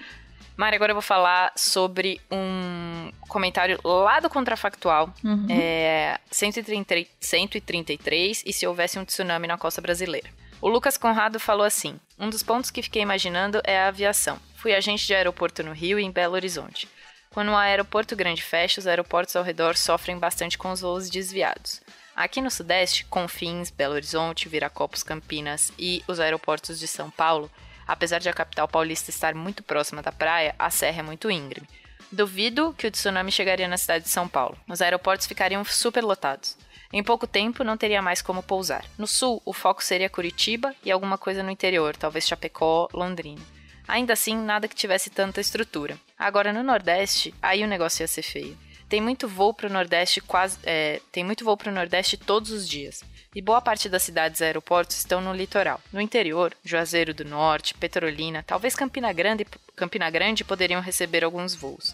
Mari, 0.57 0.77
agora 0.77 0.93
eu 0.93 0.95
vou 0.95 1.03
falar 1.03 1.53
sobre 1.57 2.21
um 2.31 3.11
comentário 3.29 3.79
lá 3.83 4.21
do 4.21 4.31
Contrafactual, 4.31 5.13
uhum. 5.25 5.47
é, 5.51 6.19
130, 6.31 7.07
133, 7.21 8.43
e 8.47 8.53
se 8.53 8.67
houvesse 8.67 8.99
um 8.99 9.05
tsunami 9.05 9.49
na 9.49 9.59
costa 9.59 9.81
brasileira. 9.81 10.29
O 10.61 10.69
Lucas 10.69 10.97
Conrado 10.97 11.41
falou 11.41 11.67
assim: 11.67 11.99
Um 12.19 12.31
dos 12.31 12.43
pontos 12.43 12.71
que 12.71 12.83
fiquei 12.83 13.03
imaginando 13.03 13.61
é 13.65 13.81
a 13.81 13.89
aviação. 13.89 14.39
Fui 14.57 14.73
agente 14.75 15.07
de 15.07 15.15
aeroporto 15.15 15.63
no 15.63 15.73
Rio 15.73 15.99
e 15.99 16.05
em 16.05 16.11
Belo 16.11 16.35
Horizonte. 16.35 16.89
Quando 17.31 17.51
o 17.51 17.57
aeroporto 17.57 18.15
grande 18.15 18.43
fecha, 18.43 18.79
os 18.79 18.87
aeroportos 18.87 19.35
ao 19.35 19.43
redor 19.43 19.77
sofrem 19.77 20.17
bastante 20.17 20.57
com 20.57 20.71
os 20.71 20.81
voos 20.81 21.11
desviados. 21.11 21.83
Aqui 22.15 22.41
no 22.41 22.51
Sudeste, 22.51 23.05
Confins, 23.07 23.71
Belo 23.71 23.95
Horizonte, 23.95 24.49
Viracopos, 24.49 25.03
Campinas 25.03 25.73
e 25.77 26.03
os 26.07 26.21
aeroportos 26.21 26.79
de 26.79 26.87
São 26.87 27.11
Paulo, 27.11 27.51
Apesar 27.87 28.19
de 28.19 28.29
a 28.29 28.33
capital 28.33 28.67
paulista 28.67 29.11
estar 29.11 29.35
muito 29.35 29.63
próxima 29.63 30.03
da 30.03 30.13
praia, 30.13 30.55
a 30.59 30.71
serra 30.71 31.01
é 31.01 31.03
muito 31.03 31.31
íngreme. 31.31 31.69
Duvido 32.11 32.75
que 32.79 32.87
o 32.87 32.91
tsunami 32.91 33.33
chegaria 33.33 33.67
na 33.67 33.77
cidade 33.77 34.05
de 34.05 34.11
São 34.11 34.29
Paulo. 34.29 34.57
Os 34.69 34.81
aeroportos 34.81 35.27
ficariam 35.27 35.65
superlotados. 35.65 36.57
Em 36.93 37.03
pouco 37.03 37.27
tempo, 37.27 37.65
não 37.65 37.77
teria 37.77 38.01
mais 38.01 38.23
como 38.23 38.43
pousar. 38.43 38.85
No 38.97 39.07
sul, 39.07 39.43
o 39.45 39.53
foco 39.53 39.83
seria 39.83 40.09
Curitiba 40.09 40.75
e 40.85 40.93
alguma 40.93 41.19
coisa 41.19 41.43
no 41.43 41.51
interior, 41.51 41.97
talvez 41.97 42.27
Chapecó, 42.27 42.89
Londrina. 42.93 43.43
Ainda 43.87 44.13
assim, 44.13 44.37
nada 44.37 44.69
que 44.69 44.77
tivesse 44.77 45.11
tanta 45.11 45.41
estrutura. 45.41 45.99
Agora, 46.17 46.53
no 46.53 46.63
Nordeste, 46.63 47.35
aí 47.43 47.65
o 47.65 47.67
negócio 47.67 48.03
ia 48.03 48.07
ser 48.07 48.23
feio. 48.23 48.57
Tem 48.89 49.01
muito 49.01 49.27
voo 49.27 49.53
para 49.53 49.67
o 49.67 49.73
Nordeste 49.73 50.21
quase, 50.21 50.59
é, 50.63 51.01
tem 51.11 51.25
muito 51.25 51.45
voo 51.45 51.57
para 51.57 51.71
o 51.71 51.75
Nordeste 51.75 52.17
todos 52.17 52.51
os 52.51 52.69
dias 52.69 53.03
e 53.35 53.43
boa 53.43 53.61
parte 53.61 53.89
das 53.89 54.03
cidades 54.03 54.41
e 54.41 54.45
aeroportos 54.45 54.97
estão 54.97 55.21
no 55.21 55.35
litoral. 55.35 55.81
No 55.93 56.01
interior, 56.01 56.55
Juazeiro 56.65 57.13
do 57.13 57.25
Norte, 57.25 57.75
Petrolina, 57.75 58.43
talvez 58.43 58.75
Campina 58.75 59.13
Grande, 59.13 59.47
Campina 59.75 60.09
Grande 60.09 60.45
poderiam 60.45 60.81
receber 60.81 61.25
alguns 61.25 61.55
voos. 61.55 61.93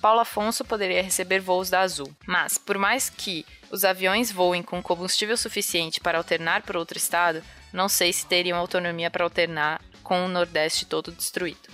Paulo 0.00 0.20
Afonso 0.20 0.64
poderia 0.64 1.02
receber 1.02 1.40
voos 1.40 1.70
da 1.70 1.80
Azul. 1.80 2.14
Mas, 2.26 2.58
por 2.58 2.78
mais 2.78 3.10
que 3.10 3.44
os 3.70 3.84
aviões 3.84 4.30
voem 4.30 4.62
com 4.62 4.82
combustível 4.82 5.36
suficiente 5.36 6.00
para 6.00 6.18
alternar 6.18 6.62
para 6.62 6.78
outro 6.78 6.96
estado, 6.96 7.42
não 7.72 7.88
sei 7.88 8.12
se 8.12 8.26
teriam 8.26 8.58
autonomia 8.58 9.10
para 9.10 9.24
alternar 9.24 9.80
com 10.02 10.24
o 10.24 10.28
Nordeste 10.28 10.86
todo 10.86 11.10
destruído. 11.10 11.68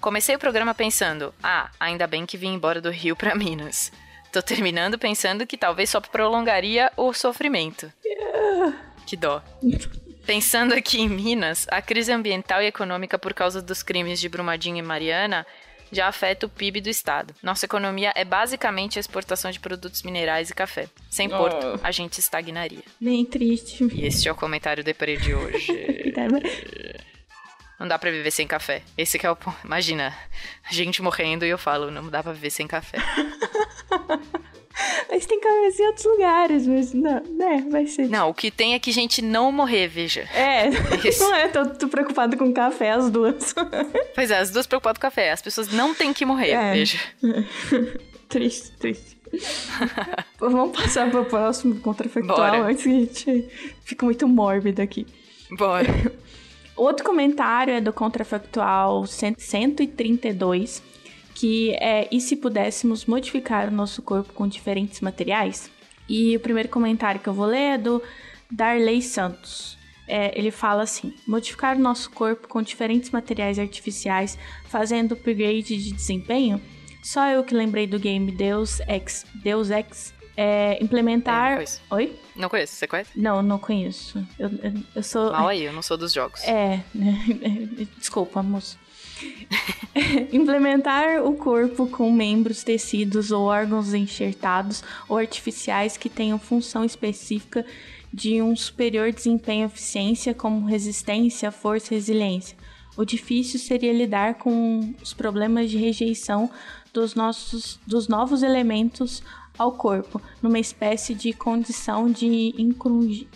Comecei 0.00 0.34
o 0.34 0.38
programa 0.38 0.74
pensando: 0.74 1.32
ah, 1.42 1.70
ainda 1.78 2.06
bem 2.06 2.26
que 2.26 2.36
vim 2.36 2.54
embora 2.54 2.80
do 2.80 2.90
Rio 2.90 3.16
para 3.16 3.34
Minas. 3.34 3.92
Tô 4.32 4.40
terminando 4.40 4.98
pensando 4.98 5.46
que 5.46 5.58
talvez 5.58 5.90
só 5.90 6.00
prolongaria 6.00 6.90
o 6.96 7.12
sofrimento. 7.12 7.92
Que 9.06 9.14
dó. 9.14 9.42
Pensando 10.24 10.72
aqui 10.72 11.00
em 11.00 11.08
Minas, 11.08 11.66
a 11.70 11.82
crise 11.82 12.10
ambiental 12.10 12.62
e 12.62 12.66
econômica 12.66 13.18
por 13.18 13.34
causa 13.34 13.60
dos 13.60 13.82
crimes 13.82 14.18
de 14.18 14.30
Brumadinho 14.30 14.78
e 14.78 14.82
Mariana 14.82 15.46
já 15.90 16.08
afeta 16.08 16.46
o 16.46 16.48
PIB 16.48 16.80
do 16.80 16.88
estado. 16.88 17.34
Nossa 17.42 17.66
economia 17.66 18.10
é 18.16 18.24
basicamente 18.24 18.98
a 18.98 19.00
exportação 19.00 19.50
de 19.50 19.60
produtos 19.60 20.02
minerais 20.02 20.48
e 20.48 20.54
café. 20.54 20.88
Sem 21.10 21.28
porto, 21.28 21.78
a 21.82 21.90
gente 21.90 22.18
estagnaria. 22.18 22.82
Bem 22.98 23.26
triste. 23.26 23.86
E 23.92 24.06
este 24.06 24.26
é 24.26 24.32
o 24.32 24.34
comentário 24.34 24.82
deprê 24.82 25.18
de 25.18 25.34
hoje. 25.34 25.66
Não 27.78 27.88
dá 27.88 27.98
pra 27.98 28.10
viver 28.10 28.30
sem 28.30 28.46
café. 28.46 28.82
Esse 28.96 29.18
que 29.18 29.26
é 29.26 29.30
o 29.30 29.36
ponto. 29.36 29.56
Imagina, 29.64 30.16
gente 30.70 31.02
morrendo 31.02 31.44
e 31.44 31.48
eu 31.48 31.58
falo, 31.58 31.90
não 31.90 32.08
dá 32.08 32.22
pra 32.22 32.32
viver 32.32 32.50
sem 32.50 32.66
café. 32.66 32.98
Mas 35.08 35.26
tem 35.26 35.38
cabeça 35.40 35.82
em 35.82 35.86
outros 35.86 36.04
lugares, 36.06 36.66
mas 36.66 36.92
não, 36.94 37.22
né, 37.36 37.66
vai 37.70 37.86
ser. 37.86 38.08
Não, 38.08 38.30
o 38.30 38.34
que 38.34 38.50
tem 38.50 38.74
é 38.74 38.78
que 38.78 38.90
gente 38.90 39.20
não 39.20 39.52
morrer, 39.52 39.86
veja. 39.86 40.22
É, 40.34 40.68
Isso. 41.06 41.22
não 41.22 41.34
é, 41.34 41.48
tô, 41.48 41.66
tô 41.66 41.88
preocupado 41.88 42.36
com 42.36 42.52
café, 42.52 42.92
as 42.92 43.10
duas. 43.10 43.54
Pois 44.14 44.30
é, 44.30 44.38
as 44.38 44.50
duas 44.50 44.66
preocupadas 44.66 44.98
com 44.98 45.02
café. 45.02 45.30
As 45.30 45.42
pessoas 45.42 45.68
não 45.68 45.94
têm 45.94 46.12
que 46.12 46.24
morrer, 46.24 46.52
é. 46.52 46.72
veja. 46.72 46.98
triste, 48.28 48.72
triste. 48.78 49.18
Vamos 50.38 50.78
passar 50.78 51.10
pro 51.10 51.24
próximo 51.24 51.78
contrafactual 51.80 52.36
Bora. 52.36 52.62
antes 52.62 52.84
que 52.84 52.90
a 52.90 52.92
gente 52.92 53.48
fique 53.84 54.04
muito 54.04 54.28
mórbido 54.28 54.82
aqui. 54.82 55.06
Bora. 55.50 55.86
Outro 56.76 57.04
comentário 57.04 57.74
é 57.74 57.80
do 57.80 57.92
contrafactual 57.92 59.06
132 59.06 60.82
que 61.34 61.72
é 61.74 62.08
e 62.10 62.20
se 62.20 62.36
pudéssemos 62.36 63.06
modificar 63.06 63.68
o 63.68 63.72
nosso 63.72 64.02
corpo 64.02 64.32
com 64.32 64.46
diferentes 64.46 65.00
materiais? 65.00 65.70
E 66.08 66.36
o 66.36 66.40
primeiro 66.40 66.68
comentário 66.68 67.20
que 67.20 67.28
eu 67.28 67.34
vou 67.34 67.46
ler 67.46 67.74
é 67.74 67.78
do 67.78 68.02
Darley 68.50 69.00
Santos. 69.00 69.78
É, 70.06 70.36
ele 70.38 70.50
fala 70.50 70.82
assim: 70.82 71.14
modificar 71.26 71.76
o 71.76 71.80
nosso 71.80 72.10
corpo 72.10 72.48
com 72.48 72.60
diferentes 72.60 73.10
materiais 73.10 73.58
artificiais, 73.58 74.38
fazendo 74.66 75.12
upgrade 75.14 75.76
de 75.76 75.92
desempenho? 75.92 76.60
Só 77.02 77.26
eu 77.28 77.42
que 77.42 77.54
lembrei 77.54 77.86
do 77.86 77.98
game 77.98 78.30
Deus 78.30 78.80
Ex. 78.88 79.24
Deus 79.42 79.70
Ex. 79.70 80.14
É, 80.36 80.82
implementar. 80.82 81.60
É, 81.60 81.64
não 81.64 81.96
Oi? 81.96 82.18
Não 82.34 82.48
conheço, 82.48 82.74
você 82.74 82.86
conhece? 82.86 83.10
Não, 83.14 83.42
não 83.42 83.58
conheço. 83.58 84.26
Eu, 84.38 84.50
eu, 84.62 84.72
eu 84.96 85.02
sou. 85.02 85.30
Mal 85.30 85.48
aí, 85.48 85.64
eu 85.64 85.72
não 85.72 85.82
sou 85.82 85.96
dos 85.96 86.12
jogos. 86.12 86.42
É, 86.44 86.82
desculpa, 87.98 88.42
moço. 88.42 88.78
Implementar 90.32 91.24
o 91.24 91.34
corpo 91.34 91.86
com 91.86 92.10
membros, 92.10 92.64
tecidos 92.64 93.30
ou 93.30 93.44
órgãos 93.44 93.94
enxertados 93.94 94.82
ou 95.08 95.18
artificiais 95.18 95.96
que 95.96 96.08
tenham 96.08 96.38
função 96.38 96.84
específica 96.84 97.64
de 98.12 98.42
um 98.42 98.54
superior 98.54 99.10
desempenho 99.12 99.64
e 99.64 99.66
eficiência, 99.66 100.34
como 100.34 100.66
resistência, 100.66 101.50
força 101.50 101.94
e 101.94 101.96
resiliência. 101.96 102.56
o 102.96 103.04
difícil 103.04 103.58
seria 103.58 103.92
lidar 103.92 104.34
com 104.34 104.94
os 105.02 105.14
problemas 105.14 105.70
de 105.70 105.78
rejeição 105.78 106.50
dos 106.92 107.14
nossos 107.14 107.80
dos 107.86 108.06
novos 108.06 108.42
elementos 108.42 109.22
ao 109.58 109.72
corpo, 109.72 110.20
numa 110.40 110.58
espécie 110.58 111.14
de 111.14 111.32
condição 111.32 112.10
de 112.10 112.54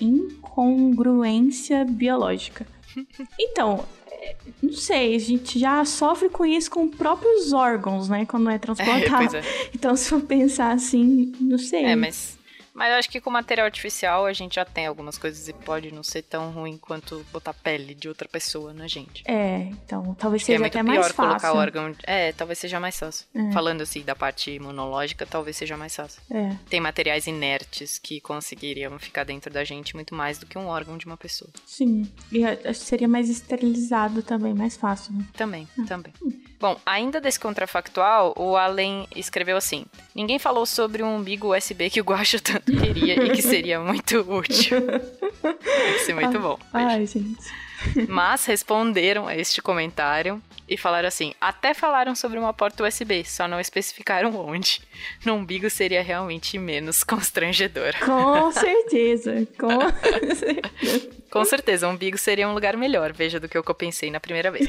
incongruência 0.01 1.85
biológica. 1.85 2.67
Então, 3.39 3.85
é, 4.11 4.35
não 4.63 4.73
sei, 4.73 5.15
a 5.15 5.19
gente 5.19 5.59
já 5.59 5.85
sofre 5.85 6.31
com 6.31 6.47
isso 6.47 6.71
com 6.71 6.89
próprios 6.89 7.53
órgãos, 7.53 8.09
né? 8.09 8.25
Quando 8.25 8.49
é 8.49 8.59
transplantado. 8.59 9.37
É, 9.37 9.41
é. 9.41 9.43
Então, 9.75 9.95
se 9.95 10.09
for 10.09 10.23
pensar 10.23 10.73
assim, 10.73 11.33
não 11.39 11.59
sei. 11.59 11.85
É, 11.85 11.95
mas 11.95 12.36
mas 12.77 12.93
eu 12.93 12.99
acho 12.99 13.09
que 13.09 13.21
com 13.21 13.31
material 13.31 13.65
artificial 13.65 14.27
a 14.27 14.33
gente 14.35 14.57
já 14.57 14.65
tem 14.65 14.87
algumas 14.87 15.17
coisas 15.17 15.49
e 15.49 15.53
pode 15.55 15.93
não 15.93 16.03
ser 16.03 16.23
tão 16.23 16.51
ruim 16.51 16.77
quanto 16.77 17.25
botar 17.33 17.55
pele 17.55 17.95
de 17.95 18.07
outra 18.07 18.29
pessoa 18.29 18.75
na 18.75 18.87
gente. 18.87 19.25
É, 19.27 19.61
então 19.71 20.15
talvez 20.15 20.43
acho 20.43 20.53
seja 20.53 20.65
é 20.65 20.67
até 20.67 20.83
mais 20.83 21.09
fácil. 21.09 21.15
colocar 21.17 21.55
órgão. 21.55 21.97
É, 22.03 22.33
talvez 22.33 22.59
seja 22.59 22.79
mais 22.79 22.99
fácil. 22.99 23.27
É. 23.35 23.51
Falando 23.51 23.81
assim 23.81 24.03
da 24.03 24.15
parte 24.15 24.51
imunológica, 24.51 25.25
talvez 25.25 25.57
seja 25.57 25.77
mais 25.77 25.97
fácil. 25.97 26.21
É. 26.31 26.55
Tem 26.69 26.79
materiais 26.79 27.27
inertes 27.27 27.99
que 27.99 28.21
conseguiriam 28.21 28.99
ficar 28.99 29.25
dentro 29.25 29.51
da 29.51 29.65
gente 29.65 29.95
muito 29.95 30.15
mais 30.15 30.39
do 30.39 30.45
que 30.45 30.59
um 30.59 30.67
órgão 30.67 30.99
de 30.99 31.07
uma 31.07 31.17
pessoa. 31.17 31.51
Sim. 31.65 32.07
E 32.31 32.45
acho 32.45 32.81
que 32.81 32.87
seria 32.87 33.09
mais 33.09 33.31
esterilizado 33.31 34.23
também, 34.23 34.53
mais 34.53 34.77
fácil. 34.77 35.15
Né? 35.15 35.25
Também, 35.33 35.67
ah. 35.79 35.85
também. 35.89 36.13
Hum. 36.23 36.33
Bom, 36.59 36.79
ainda 36.87 37.21
desse 37.21 37.39
contrafactual, 37.39 38.35
o 38.37 38.57
Allen 38.57 39.07
escreveu 39.15 39.57
assim: 39.57 39.85
Ninguém 40.15 40.39
falou 40.39 40.65
sobre 40.65 41.03
um 41.03 41.17
umbigo 41.17 41.55
USB 41.55 41.91
que 41.91 42.01
o 42.01 42.05
Guacho 42.05 42.41
tanto 42.41 42.73
queria 42.73 43.23
e 43.23 43.31
que 43.31 43.43
seria 43.43 43.79
muito 43.81 44.21
útil. 44.21 44.81
Deve 45.43 45.99
ser 46.01 46.15
muito 46.15 46.39
bom. 46.39 46.59
Ai, 46.73 47.07
gente. 47.07 47.66
Mas 48.09 48.45
responderam 48.45 49.27
a 49.27 49.37
este 49.37 49.61
comentário 49.63 50.43
e 50.69 50.77
falaram 50.77 51.09
assim: 51.09 51.33
até 51.41 51.75
falaram 51.75 52.15
sobre 52.15 52.39
uma 52.39 52.53
porta 52.53 52.85
USB, 52.85 53.25
só 53.25 53.47
não 53.47 53.61
especificaram 53.61 54.35
onde. 54.37 54.81
No 55.25 55.35
umbigo 55.35 55.69
seria 55.71 56.03
realmente 56.03 56.59
menos 56.59 57.05
constrangedor. 57.05 57.95
Com 58.05 58.53
certeza, 58.53 59.47
com 59.59 59.81
certeza. 60.35 61.11
Com 61.31 61.45
certeza, 61.45 61.89
o 61.89 61.91
umbigo 61.91 62.17
seria 62.17 62.49
um 62.49 62.55
lugar 62.55 62.77
melhor, 62.77 63.13
veja 63.13 63.39
do 63.39 63.49
que 63.49 63.59
eu 63.59 63.63
pensei 63.75 64.11
na 64.11 64.21
primeira 64.21 64.51
vez. 64.51 64.69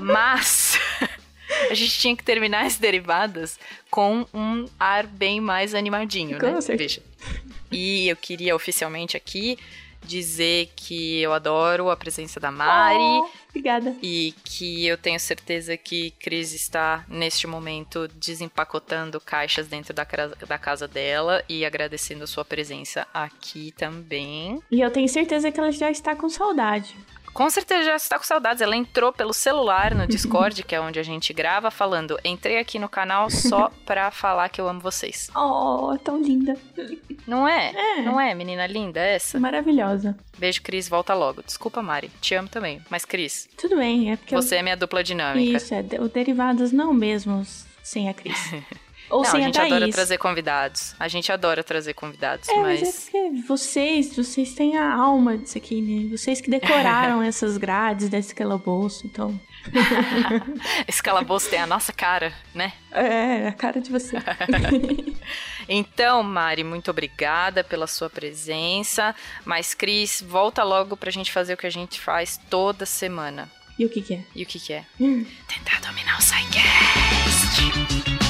Mas 0.00 0.78
a 1.70 1.74
gente 1.74 1.98
tinha 1.98 2.16
que 2.16 2.24
terminar 2.24 2.64
as 2.64 2.76
derivadas 2.76 3.58
com 3.90 4.26
um 4.32 4.66
ar 4.78 5.06
bem 5.06 5.40
mais 5.40 5.74
animadinho, 5.74 6.38
com 6.38 6.46
né? 6.46 6.60
Certeza. 6.60 7.00
Veja. 7.00 7.02
E 7.70 8.08
eu 8.08 8.16
queria 8.16 8.54
oficialmente 8.56 9.16
aqui 9.16 9.58
dizer 10.04 10.70
que 10.74 11.20
eu 11.20 11.32
adoro 11.32 11.90
a 11.90 11.96
presença 11.96 12.38
da 12.38 12.50
Mari. 12.50 12.98
Oh, 12.98 13.28
obrigada. 13.48 13.96
E 14.02 14.34
que 14.44 14.86
eu 14.86 14.96
tenho 14.96 15.18
certeza 15.18 15.76
que 15.76 16.10
Cris 16.12 16.52
está, 16.52 17.04
neste 17.08 17.46
momento, 17.46 18.08
desempacotando 18.08 19.20
caixas 19.20 19.68
dentro 19.68 19.94
da, 19.94 20.06
da 20.46 20.58
casa 20.58 20.88
dela 20.88 21.42
e 21.48 21.64
agradecendo 21.64 22.24
a 22.24 22.26
sua 22.26 22.44
presença 22.44 23.06
aqui 23.12 23.72
também. 23.72 24.60
E 24.70 24.80
eu 24.80 24.90
tenho 24.90 25.08
certeza 25.08 25.50
que 25.50 25.58
ela 25.58 25.72
já 25.72 25.90
está 25.90 26.14
com 26.14 26.28
saudade. 26.28 26.96
Com 27.32 27.48
certeza 27.48 27.84
já 27.84 27.96
está 27.96 28.18
com 28.18 28.24
saudades. 28.24 28.60
Ela 28.60 28.76
entrou 28.76 29.12
pelo 29.12 29.32
celular 29.32 29.94
no 29.94 30.06
Discord, 30.06 30.62
que 30.64 30.74
é 30.74 30.80
onde 30.80 30.98
a 30.98 31.02
gente 31.02 31.32
grava, 31.32 31.70
falando: 31.70 32.18
entrei 32.24 32.58
aqui 32.58 32.78
no 32.78 32.88
canal 32.88 33.30
só 33.30 33.70
pra 33.86 34.10
falar 34.10 34.48
que 34.48 34.60
eu 34.60 34.68
amo 34.68 34.80
vocês. 34.80 35.30
Oh, 35.34 35.96
tão 36.02 36.20
linda. 36.20 36.56
Não 37.26 37.48
é? 37.48 37.72
é? 37.74 38.02
Não 38.02 38.20
é, 38.20 38.34
menina 38.34 38.66
linda 38.66 39.00
essa? 39.00 39.40
Maravilhosa. 39.40 40.16
Beijo, 40.38 40.62
Cris. 40.62 40.88
Volta 40.88 41.14
logo. 41.14 41.42
Desculpa, 41.42 41.82
Mari. 41.82 42.10
Te 42.20 42.34
amo 42.34 42.48
também. 42.48 42.80
Mas, 42.90 43.04
Cris. 43.04 43.48
Tudo 43.56 43.76
bem, 43.76 44.12
é 44.12 44.16
porque. 44.16 44.34
Você 44.34 44.56
eu... 44.56 44.58
é 44.58 44.62
minha 44.62 44.76
dupla 44.76 45.02
dinâmica. 45.02 45.56
Isso, 45.56 45.74
é. 45.74 45.84
O 46.00 46.08
Derivados 46.08 46.72
não 46.72 46.92
mesmo 46.92 47.46
sem 47.82 48.08
a 48.08 48.14
Cris. 48.14 48.38
Ou 49.12 49.22
Não, 49.22 49.30
sem 49.30 49.42
a 49.42 49.44
gente 49.44 49.60
a 49.60 49.66
adora 49.66 49.90
trazer 49.90 50.16
convidados. 50.16 50.94
A 50.98 51.06
gente 51.06 51.30
adora 51.30 51.62
trazer 51.62 51.92
convidados, 51.92 52.48
é, 52.48 52.56
mas... 52.56 52.80
mas 52.80 52.88
é 52.88 53.00
porque 53.02 53.42
vocês, 53.46 54.16
vocês 54.16 54.54
têm 54.54 54.78
a 54.78 54.94
alma 54.94 55.36
disso 55.36 55.58
aqui, 55.58 55.82
né? 55.82 56.08
Vocês 56.10 56.40
que 56.40 56.48
decoraram 56.48 57.20
essas 57.22 57.58
grades 57.58 58.08
desse 58.08 58.34
calabouço, 58.34 59.06
então... 59.06 59.38
Esse 60.88 61.02
calabouço 61.02 61.50
tem 61.50 61.60
a 61.60 61.66
nossa 61.66 61.92
cara, 61.92 62.32
né? 62.54 62.72
É, 62.90 63.48
a 63.48 63.52
cara 63.52 63.80
de 63.80 63.90
você. 63.90 64.16
então, 65.68 66.22
Mari, 66.22 66.64
muito 66.64 66.90
obrigada 66.90 67.62
pela 67.62 67.86
sua 67.86 68.10
presença. 68.10 69.14
Mas, 69.44 69.74
Cris, 69.74 70.24
volta 70.26 70.64
logo 70.64 70.96
pra 70.96 71.10
gente 71.10 71.30
fazer 71.30 71.54
o 71.54 71.56
que 71.56 71.66
a 71.66 71.70
gente 71.70 72.00
faz 72.00 72.40
toda 72.50 72.86
semana. 72.86 73.48
E 73.78 73.84
o 73.84 73.88
que, 73.88 74.02
que 74.02 74.14
é? 74.14 74.24
E 74.34 74.42
o 74.42 74.46
que, 74.46 74.58
que 74.58 74.72
é? 74.72 74.84
Hum. 75.00 75.24
Tentar 75.46 75.80
dominar 75.80 76.16
o 76.16 76.18
Psycast. 76.18 78.21